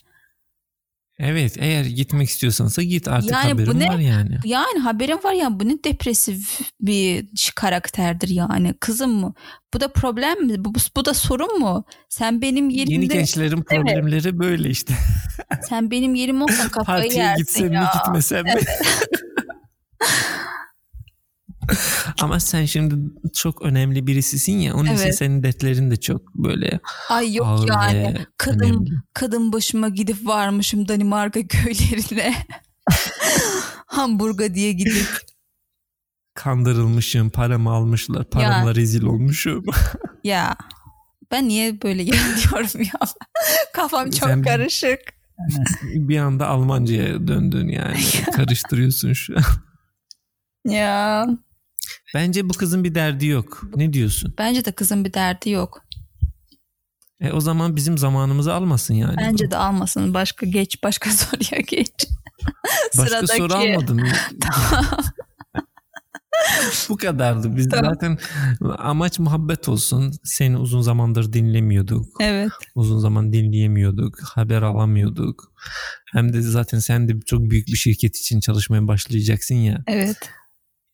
Evet 1.24 1.56
eğer 1.60 1.86
gitmek 1.86 2.30
istiyorsansa 2.30 2.82
git 2.82 3.08
artık 3.08 3.32
Yani 3.32 3.58
bu 3.58 3.62
haberim 3.62 3.80
ne? 3.80 3.88
var 3.88 4.00
yani. 4.00 4.38
Yani 4.46 4.80
haberin 4.80 5.20
var 5.24 5.34
ya 5.34 5.60
bu 5.60 5.68
ne 5.68 5.84
depresif 5.84 6.60
bir 6.82 7.26
karakterdir 7.56 8.28
yani. 8.30 8.74
Kızım 8.80 9.12
mı? 9.12 9.34
Bu 9.74 9.80
da 9.80 9.88
problem 9.88 10.46
mi? 10.46 10.66
Bu, 10.66 10.74
bu 10.96 11.06
da 11.06 11.14
sorun 11.14 11.60
mu? 11.60 11.84
Sen 12.10 12.42
benim 12.42 12.70
Yeni 12.70 12.94
yerimde 12.94 13.14
gençlerin 13.14 13.62
problemleri 13.62 14.40
böyle 14.40 14.70
işte. 14.70 14.94
sen 15.70 15.92
benim 15.92 16.16
yerim 16.16 16.42
olsan 16.42 16.70
kafayı 16.72 17.04
Partiye 17.04 17.24
yersin 17.24 17.44
gitsem 17.44 17.74
ya. 17.74 17.82
mi 17.82 17.88
gitmesem 17.94 18.46
mi? 18.46 18.54
Ama 22.22 22.40
sen 22.40 22.66
şimdi 22.66 22.96
çok 23.34 23.62
önemli 23.62 24.08
birisisin 24.08 24.54
ya. 24.60 24.74
Onun 24.76 24.86
için 24.94 25.04
Evet. 25.04 25.16
senin 25.18 25.44
dertlerin 25.44 25.92
de 25.92 25.96
çok 25.96 26.36
böyle 26.36 26.80
Ay 27.10 27.36
yok 27.36 27.48
ağır 27.48 27.68
yani. 27.70 28.26
Kadın 28.38 28.60
önemli. 28.60 28.90
kadın 29.14 29.54
başıma 29.54 29.90
gidip 29.90 30.28
varmışım 30.28 30.88
Danimarka 30.88 31.40
köylerine. 31.48 32.34
Hamburga 33.86 34.54
diye 34.56 34.72
gidip 34.72 35.08
Kandırılmışım, 36.34 37.30
paramı 37.30 37.70
almışlar, 37.72 38.24
paramla 38.30 38.76
rezil 38.76 39.04
olmuşum. 39.04 39.66
ya 40.24 40.56
ben 41.32 41.48
niye 41.48 41.82
böyle 41.82 42.06
diyorum 42.08 42.82
ya. 42.82 43.00
Kafam 43.74 44.10
çok 44.10 44.30
Sen- 44.30 44.44
karışık. 44.44 45.00
bir 45.84 46.18
anda 46.18 46.48
Almanca'ya 46.48 47.28
döndün 47.28 47.68
yani. 47.68 48.00
Karıştırıyorsun 48.36 49.14
şu 49.14 49.36
an. 49.38 49.44
Ya 50.72 51.28
Bence 52.14 52.50
bu 52.50 52.54
kızın 52.54 52.84
bir 52.84 52.96
derdi 52.96 53.26
yok. 53.26 53.64
Ne 53.76 53.94
diyorsun? 53.94 54.34
bence 54.38 54.66
de 54.66 54.72
kızın 54.72 55.06
bir 55.06 55.14
derdi 55.14 55.50
yok. 55.50 55.84
E, 57.22 57.32
o 57.32 57.42
zaman 57.42 57.76
bizim 57.76 57.98
zamanımızı 57.98 58.54
almasın 58.54 58.94
yani. 58.94 59.18
Bence 59.18 59.52
de 59.52 59.58
almasın. 59.58 60.14
Başka 60.14 60.46
geç 60.46 60.84
başka 60.84 61.10
soruya 61.12 61.62
geç. 61.68 62.08
Başka 62.98 63.28
soru 63.28 63.54
almadım. 63.54 64.00
Bu 66.90 66.98
kadardı. 66.98 67.58
Biz 67.58 67.70
Tamam. 67.70 67.94
zaten 67.94 68.18
amaç 68.78 69.20
muhabbet 69.20 69.70
olsun. 69.70 70.12
Seni 70.24 70.58
uzun 70.58 70.82
zamandır 70.82 71.34
dinlemiyorduk. 71.34 72.06
Evet. 72.20 72.52
Uzun 72.76 73.00
zaman 73.00 73.34
dinleyemiyorduk. 73.34 74.20
Haber 74.24 74.62
alamıyorduk. 74.62 75.54
Hem 76.12 76.34
de 76.34 76.42
zaten 76.42 76.80
sen 76.80 77.08
de 77.08 77.20
çok 77.26 77.42
büyük 77.42 77.68
bir 77.68 77.76
şirket 77.76 78.18
için 78.18 78.40
çalışmaya 78.40 78.88
başlayacaksın 78.88 79.56
ya. 79.56 79.84
Evet. 79.88 80.18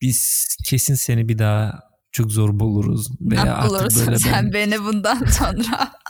Biz 0.02 0.48
kesin 0.66 0.95
seni 0.95 1.30
bir 1.30 1.38
daha 1.38 1.80
çok 2.12 2.32
zor 2.32 2.60
buluruz. 2.60 3.08
Veya 3.22 3.43
Ne 3.43 3.52
artık 3.52 3.70
bulursun 3.70 4.08
böyle 4.08 4.20
sen 4.20 4.45
ben, 4.45 4.54
beni 4.54 4.84
bundan 4.84 5.26
sonra. 5.26 5.91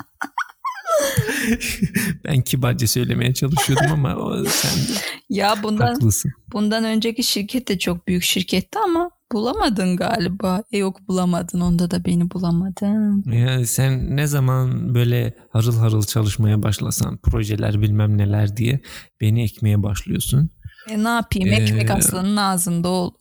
ben 2.25 2.41
kibarca 2.41 2.87
söylemeye 2.87 3.33
çalışıyordum 3.33 3.91
ama 3.91 4.37
sen 4.49 4.79
de 4.81 4.99
ya 5.29 5.55
bundan 5.63 5.87
haklısın. 5.87 6.31
bundan 6.53 6.83
önceki 6.83 7.23
şirket 7.23 7.67
de 7.67 7.79
çok 7.79 8.07
büyük 8.07 8.23
şirketti 8.23 8.79
ama 8.79 9.09
bulamadın 9.31 9.97
galiba. 9.97 10.63
E 10.71 10.77
yok 10.77 11.07
bulamadın. 11.07 11.59
Onda 11.59 11.91
da 11.91 12.05
beni 12.05 12.31
bulamadın. 12.31 13.23
Ya 13.31 13.65
sen 13.65 14.15
ne 14.15 14.27
zaman 14.27 14.95
böyle 14.95 15.33
harıl 15.49 15.77
harıl 15.77 16.03
çalışmaya 16.03 16.63
başlasan 16.63 17.17
projeler 17.17 17.81
bilmem 17.81 18.17
neler 18.17 18.57
diye 18.57 18.79
beni 19.21 19.43
ekmeye 19.43 19.83
başlıyorsun. 19.83 20.49
E 20.89 21.03
ne 21.03 21.09
yapayım? 21.09 21.47
Ee, 21.47 21.55
Ekmek 21.55 21.91
aslanın 21.91 22.37
ağzında 22.37 22.87
ol. 22.87 23.11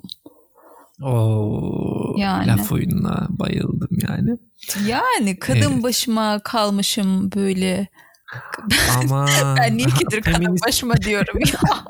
O 1.03 2.15
Yani. 2.19 2.47
laf 2.47 2.73
oyununa 2.73 3.27
bayıldım 3.31 3.99
yani. 4.09 4.31
Yani 4.89 5.39
kadın 5.39 5.73
Evet. 5.73 5.83
başıma 5.83 6.39
kalmışım 6.45 7.33
böyle. 7.33 7.89
Ama 8.97 9.27
Ben 9.59 9.77
niye 9.77 9.87
kadın 9.89 10.21
feminist, 10.21 10.67
başıma 10.67 10.97
diyorum 10.97 11.39
ya. 11.41 11.61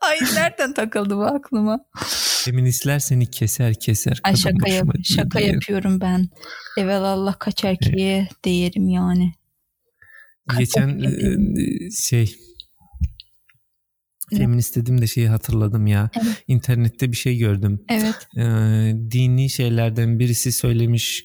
Ay 0.00 0.18
nereden 0.34 0.74
takıldı 0.74 1.16
bu 1.16 1.24
aklıma? 1.24 1.78
feministler 2.44 2.98
seni 2.98 3.30
keser 3.30 3.74
keser 3.74 4.20
Ay 4.24 4.36
şaka, 4.36 4.68
yap 4.70 4.86
şaka 5.04 5.38
diye. 5.38 5.52
yapıyorum 5.52 6.00
ben. 6.00 6.28
Evelallah 6.78 7.34
kaç 7.38 7.64
erkeğe 7.64 8.28
değerim 8.44 8.88
yani. 8.88 9.32
Kaç 10.48 10.58
Geçen 10.58 10.88
erkeğe 10.88 11.32
e, 11.86 11.90
şey 11.90 12.36
Ne? 14.34 14.38
feminist 14.38 14.76
dedim 14.76 15.00
de 15.00 15.06
şeyi 15.06 15.28
hatırladım 15.28 15.86
ya. 15.86 16.10
Evet. 16.22 16.44
İnternette 16.48 17.12
bir 17.12 17.16
şey 17.16 17.38
gördüm. 17.38 17.84
Evet. 17.88 18.28
Ee, 18.36 18.94
dini 19.10 19.50
şeylerden 19.50 20.18
birisi 20.18 20.52
söylemiş 20.52 21.24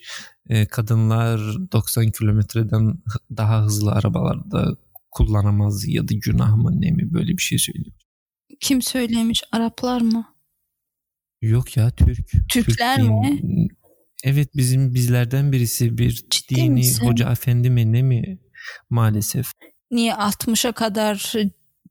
e, 0.50 0.66
kadınlar 0.66 1.40
90 1.72 2.12
kilometreden 2.12 2.94
daha 3.38 3.64
hızlı 3.64 3.92
arabalarda 3.92 4.78
kullanamaz 5.12 5.88
ya 5.88 6.08
da 6.08 6.14
günah 6.14 6.56
mı 6.56 6.82
ne 6.82 6.92
mi 6.92 7.14
böyle 7.14 7.32
bir 7.32 7.42
şey 7.42 7.58
söylüyor. 7.58 7.96
Kim 8.60 8.82
söylemiş? 8.82 9.44
Araplar 9.52 10.02
mı? 10.02 10.26
Yok 11.42 11.78
ya 11.78 11.90
Türk. 11.92 12.32
Türkler 12.52 12.96
Türk 12.98 13.10
mi? 13.10 13.40
din- 13.42 13.68
Evet 14.24 14.50
bizim 14.56 14.94
bizlerden 14.94 15.52
birisi 15.52 15.98
bir 15.98 16.26
Ciddi 16.30 16.56
dini 16.56 16.70
misin? 16.70 17.06
hoca 17.06 17.32
efendi 17.32 17.70
mi 17.70 17.92
ne 17.92 18.02
mi 18.02 18.40
maalesef. 18.90 19.52
Niye 19.92 20.14
60'a 20.14 20.72
kadar 20.72 21.34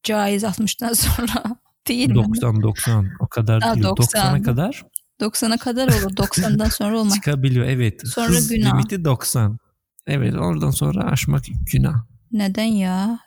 caiz 0.09 0.43
60'tan 0.45 0.95
sonra 0.95 1.57
değil 1.89 2.09
mi? 2.09 2.15
90 2.15 2.63
90 2.63 3.11
o 3.21 3.29
kadar 3.29 3.63
Ha, 3.63 3.75
değil 3.75 3.85
90. 3.87 4.37
90'a 4.39 4.43
kadar 4.43 4.83
90'a 5.21 5.57
kadar 5.59 5.89
olur. 5.89 6.17
90'dan 6.17 6.69
sonra 6.69 6.99
olmaz. 6.99 7.15
çıkabiliyor 7.15 7.67
evet. 7.67 8.09
Sonra 8.09 8.29
Hız 8.29 8.49
günah. 8.49 8.73
limiti 8.73 9.05
90. 9.05 9.59
Evet 10.07 10.35
oradan 10.35 10.71
sonra 10.71 11.05
aşmak 11.05 11.45
günah. 11.73 11.95
Neden 12.33 12.65
ya? 12.65 13.19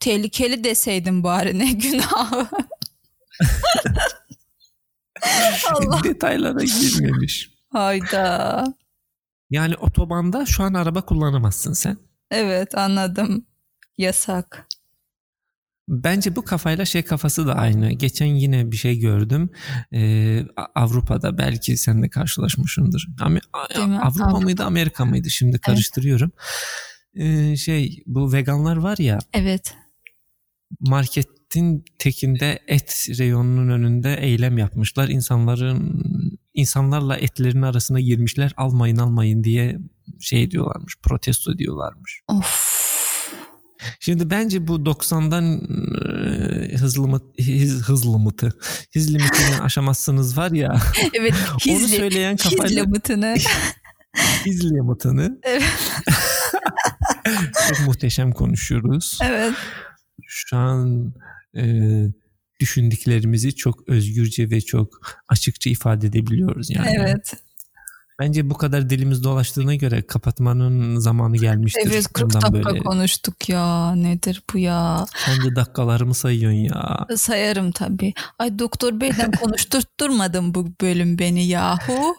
Tehlikeli 0.00 0.64
deseydin 0.64 1.24
bari 1.24 1.58
ne 1.58 1.72
günahı. 1.84 2.46
Allah. 5.72 6.00
Detaylara 6.04 6.62
girmemiş. 6.64 7.50
Hayda. 7.72 8.64
Yani 9.50 9.76
otobanda 9.76 10.46
şu 10.46 10.62
an 10.62 10.74
araba 10.74 11.00
kullanamazsın 11.02 11.72
sen. 11.72 11.96
Evet 12.30 12.74
anladım. 12.78 13.46
Yasak. 13.98 14.68
Bence 15.88 16.36
bu 16.36 16.44
kafayla 16.44 16.84
şey 16.84 17.02
kafası 17.02 17.46
da 17.46 17.54
aynı. 17.54 17.92
Geçen 17.92 18.26
yine 18.26 18.72
bir 18.72 18.76
şey 18.76 18.98
gördüm. 18.98 19.50
Ee, 19.92 20.42
Avrupa'da 20.74 21.38
belki 21.38 21.76
sen 21.76 22.02
de 22.02 22.08
karşılaşmışsındır. 22.08 23.08
Mi? 23.28 23.40
Avrupa, 23.52 24.24
Avrupa. 24.24 24.40
mıydı 24.40 24.64
Amerika 24.64 25.04
mıydı? 25.04 25.30
Şimdi 25.30 25.58
karıştırıyorum. 25.58 26.30
Ee, 27.14 27.56
şey 27.56 28.02
bu 28.06 28.32
veganlar 28.32 28.76
var 28.76 28.98
ya 28.98 29.18
Evet. 29.32 29.74
marketin 30.80 31.84
tekinde 31.98 32.58
et 32.68 33.06
reyonunun 33.18 33.68
önünde 33.68 34.14
eylem 34.14 34.58
yapmışlar. 34.58 35.08
İnsanların 35.08 36.02
insanlarla 36.54 37.16
etlerin 37.16 37.62
arasına 37.62 38.00
girmişler. 38.00 38.52
Almayın 38.56 38.96
almayın 38.96 39.44
diye 39.44 39.78
şey 40.20 40.50
diyorlarmış. 40.50 40.96
Protesto 41.02 41.52
ediyorlarmış. 41.52 42.20
Of. 42.28 42.87
Şimdi 44.00 44.30
bence 44.30 44.66
bu 44.66 44.76
90'dan 44.76 45.60
e, 46.72 46.76
hızlı 46.76 47.08
mı 47.08 47.20
hız, 47.40 47.82
hızlı 47.88 48.18
mıtı 48.18 48.52
hız 48.94 49.08
limitini 49.14 49.60
aşamazsınız 49.62 50.36
var 50.38 50.50
ya 50.50 50.80
Evet. 51.20 51.34
onu 51.68 51.74
Hizli. 51.78 51.96
söyleyen 51.96 52.36
kafayla 52.36 52.84
hız 54.44 54.64
limitini 54.64 55.30
Evet. 55.42 55.62
çok 57.68 57.86
muhteşem 57.86 58.32
konuşuyoruz. 58.32 59.18
evet. 59.22 59.52
Şu 60.26 60.56
an 60.56 61.14
e, 61.56 61.62
düşündüklerimizi 62.60 63.54
çok 63.54 63.88
özgürce 63.88 64.50
ve 64.50 64.60
çok 64.60 65.00
açıkça 65.28 65.70
ifade 65.70 66.06
edebiliyoruz 66.06 66.70
yani. 66.70 66.88
Evet. 67.00 67.32
Bence 68.20 68.50
bu 68.50 68.54
kadar 68.54 68.90
dilimiz 68.90 69.24
dolaştığına 69.24 69.74
göre 69.74 70.02
kapatmanın 70.02 70.96
zamanı 70.98 71.36
gelmiştir. 71.36 71.90
Evet 71.92 72.08
40 72.12 72.24
Ondan 72.24 72.42
dakika 72.52 72.70
böyle. 72.70 72.78
konuştuk 72.84 73.48
ya. 73.48 73.94
Nedir 73.94 74.42
bu 74.54 74.58
ya? 74.58 75.06
Sen 75.26 75.36
de 75.50 75.56
dakikalarımı 75.56 76.14
sayıyorsun 76.14 76.58
ya. 76.58 77.06
Sayarım 77.16 77.72
tabii. 77.72 78.14
Ay 78.38 78.58
Doktor 78.58 79.00
Bey'den 79.00 79.30
konuşturtturmadın 79.42 80.54
bu 80.54 80.68
bölüm 80.80 81.18
beni 81.18 81.46
yahu. 81.46 82.16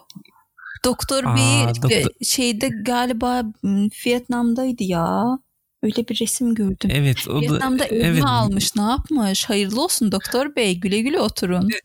Doktor 0.85 1.23
Aa, 1.23 1.35
Bey 1.35 1.73
doktor- 1.83 2.25
şeyde 2.25 2.69
galiba 2.69 3.43
m, 3.63 3.89
Vietnam'daydı 4.05 4.83
ya. 4.83 5.25
Öyle 5.83 6.07
bir 6.07 6.19
resim 6.19 6.55
gördüm. 6.55 6.89
Evet 6.93 7.27
o 7.27 7.35
da 7.35 7.39
Vietnam'da 7.41 7.85
elma 7.85 8.05
evet 8.07 8.23
almış 8.25 8.75
ne 8.75 8.81
yapmış? 8.81 9.45
Hayırlı 9.45 9.83
olsun 9.83 10.11
Doktor 10.11 10.55
Bey 10.55 10.79
güle 10.79 11.01
güle 11.01 11.19
oturun. 11.19 11.69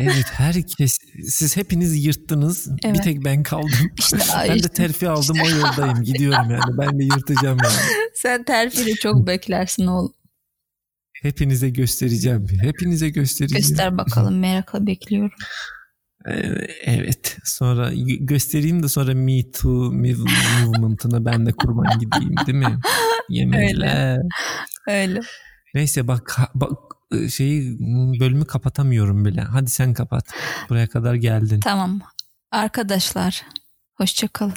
Evet 0.00 0.26
herkes 0.32 0.98
siz 1.28 1.56
hepiniz 1.56 2.04
yırttınız. 2.04 2.68
Evet. 2.84 2.94
Bir 2.96 3.02
tek 3.02 3.24
ben 3.24 3.42
kaldım. 3.42 3.70
İşte, 3.98 4.18
ben 4.48 4.54
işte, 4.56 4.68
de 4.68 4.72
terfi 4.72 5.08
aldım 5.08 5.36
o 5.44 5.48
yoldayım. 5.48 6.02
Gidiyorum 6.02 6.50
yani. 6.50 6.78
Ben 6.78 6.98
de 6.98 7.04
yırtacağım 7.04 7.58
yani. 7.64 7.74
sen 8.14 8.44
terfiyle 8.44 8.94
çok 8.94 9.26
beklersin 9.26 9.86
oğlum. 9.86 10.12
Hepinize 11.22 11.70
göstereceğim. 11.70 12.46
Hepinize 12.62 13.08
göstereceğim. 13.08 13.68
Göster 13.68 13.98
bakalım 13.98 14.38
merakla 14.40 14.86
bekliyorum. 14.86 15.32
Ee, 16.28 16.32
Evet. 16.84 17.38
Sonra 17.44 17.92
gö- 17.92 18.26
göstereyim 18.26 18.82
de 18.82 18.88
sonra 18.88 19.14
Me 19.14 19.50
Too 19.50 19.92
mov- 19.92 20.66
movement'ına 20.66 21.24
ben 21.24 21.46
de 21.46 21.52
kurban 21.52 21.98
gideyim 21.98 22.34
değil 22.46 22.58
mi? 22.58 22.78
Yeminle. 23.28 24.18
Öyle. 24.88 25.20
Neyse 25.74 26.08
bak, 26.08 26.38
bak 26.54 26.70
şeyi 27.30 27.78
bölümü 28.20 28.44
kapatamıyorum 28.44 29.24
bile. 29.24 29.40
Hadi 29.40 29.70
sen 29.70 29.94
kapat. 29.94 30.24
Buraya 30.68 30.86
kadar 30.88 31.14
geldin. 31.14 31.60
Tamam. 31.60 32.00
Arkadaşlar 32.50 33.42
hoşçakalın. 33.96 34.54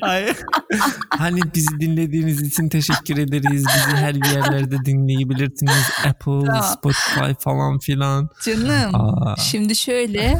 Hayır. 0.00 0.36
hani 1.10 1.40
bizi 1.54 1.80
dinlediğiniz 1.80 2.42
için 2.42 2.68
teşekkür 2.68 3.18
ederiz. 3.18 3.64
Bizi 3.76 3.96
her 3.96 4.14
bir 4.14 4.26
yerlerde 4.26 4.84
dinleyebilirsiniz. 4.84 5.90
Apple, 6.06 6.46
Tamam. 6.46 6.62
Spotify 6.62 7.32
falan 7.40 7.78
filan. 7.78 8.28
Canım. 8.44 8.94
Aa, 8.94 9.36
Şimdi 9.36 9.76
şöyle 9.76 10.38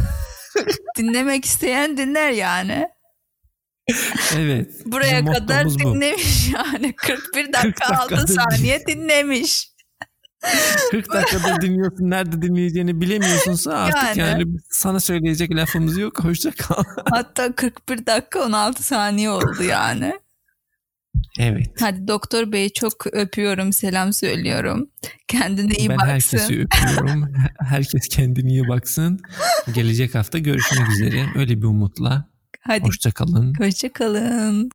dinlemek 0.98 1.44
isteyen 1.44 1.96
dinler 1.96 2.30
yani. 2.30 2.88
Evet. 4.36 4.70
Buraya 4.86 5.24
kadar 5.24 5.64
mottomuz 5.64 5.84
bu. 5.84 5.94
dinlemiş 5.94 6.52
yani. 6.54 6.94
41 6.96 7.52
dakika 7.52 7.96
6 7.96 8.10
dakikadır 8.10 8.34
saniye 8.34 8.86
dinlemiş. 8.86 9.74
40 10.90 11.12
dakikada 11.12 11.60
dinliyorsun. 11.60 12.10
Nerede 12.10 12.42
dinleyeceğini 12.42 13.00
bilemiyorsunsa 13.00 13.72
artık 13.72 14.16
Yani. 14.16 14.30
yani, 14.30 14.44
sana 14.70 15.00
söyleyecek 15.00 15.54
lafımız 15.54 15.98
yok. 15.98 16.24
Hoşça 16.24 16.50
kal. 16.50 16.84
Hatta 17.10 17.52
41 17.52 18.06
dakika 18.06 18.44
16 18.44 18.82
saniye 18.82 19.30
oldu 19.30 19.62
yani. 19.68 20.12
evet. 21.38 21.66
Hadi 21.80 22.08
doktor 22.08 22.52
beyi 22.52 22.72
çok 22.72 23.06
öpüyorum, 23.12 23.72
selam 23.72 24.12
söylüyorum. 24.12 24.90
Kendine 25.28 25.74
iyi 25.74 25.88
ben 25.88 25.96
baksın. 25.96 26.10
herkesi 26.10 26.60
öpüyorum. 26.60 27.32
Herkes 27.58 28.08
kendine 28.08 28.50
iyi 28.50 28.68
baksın. 28.68 29.20
Gelecek 29.74 30.14
hafta 30.14 30.38
görüşmek 30.38 30.90
üzere. 30.90 31.26
Öyle 31.36 31.58
bir 31.58 31.66
umutla. 31.66 32.33
Hadi 32.66 32.84
Hoşça 32.84 33.10
kalın. 33.12 33.52
hoşça 33.58 33.92
kalın. 33.92 34.70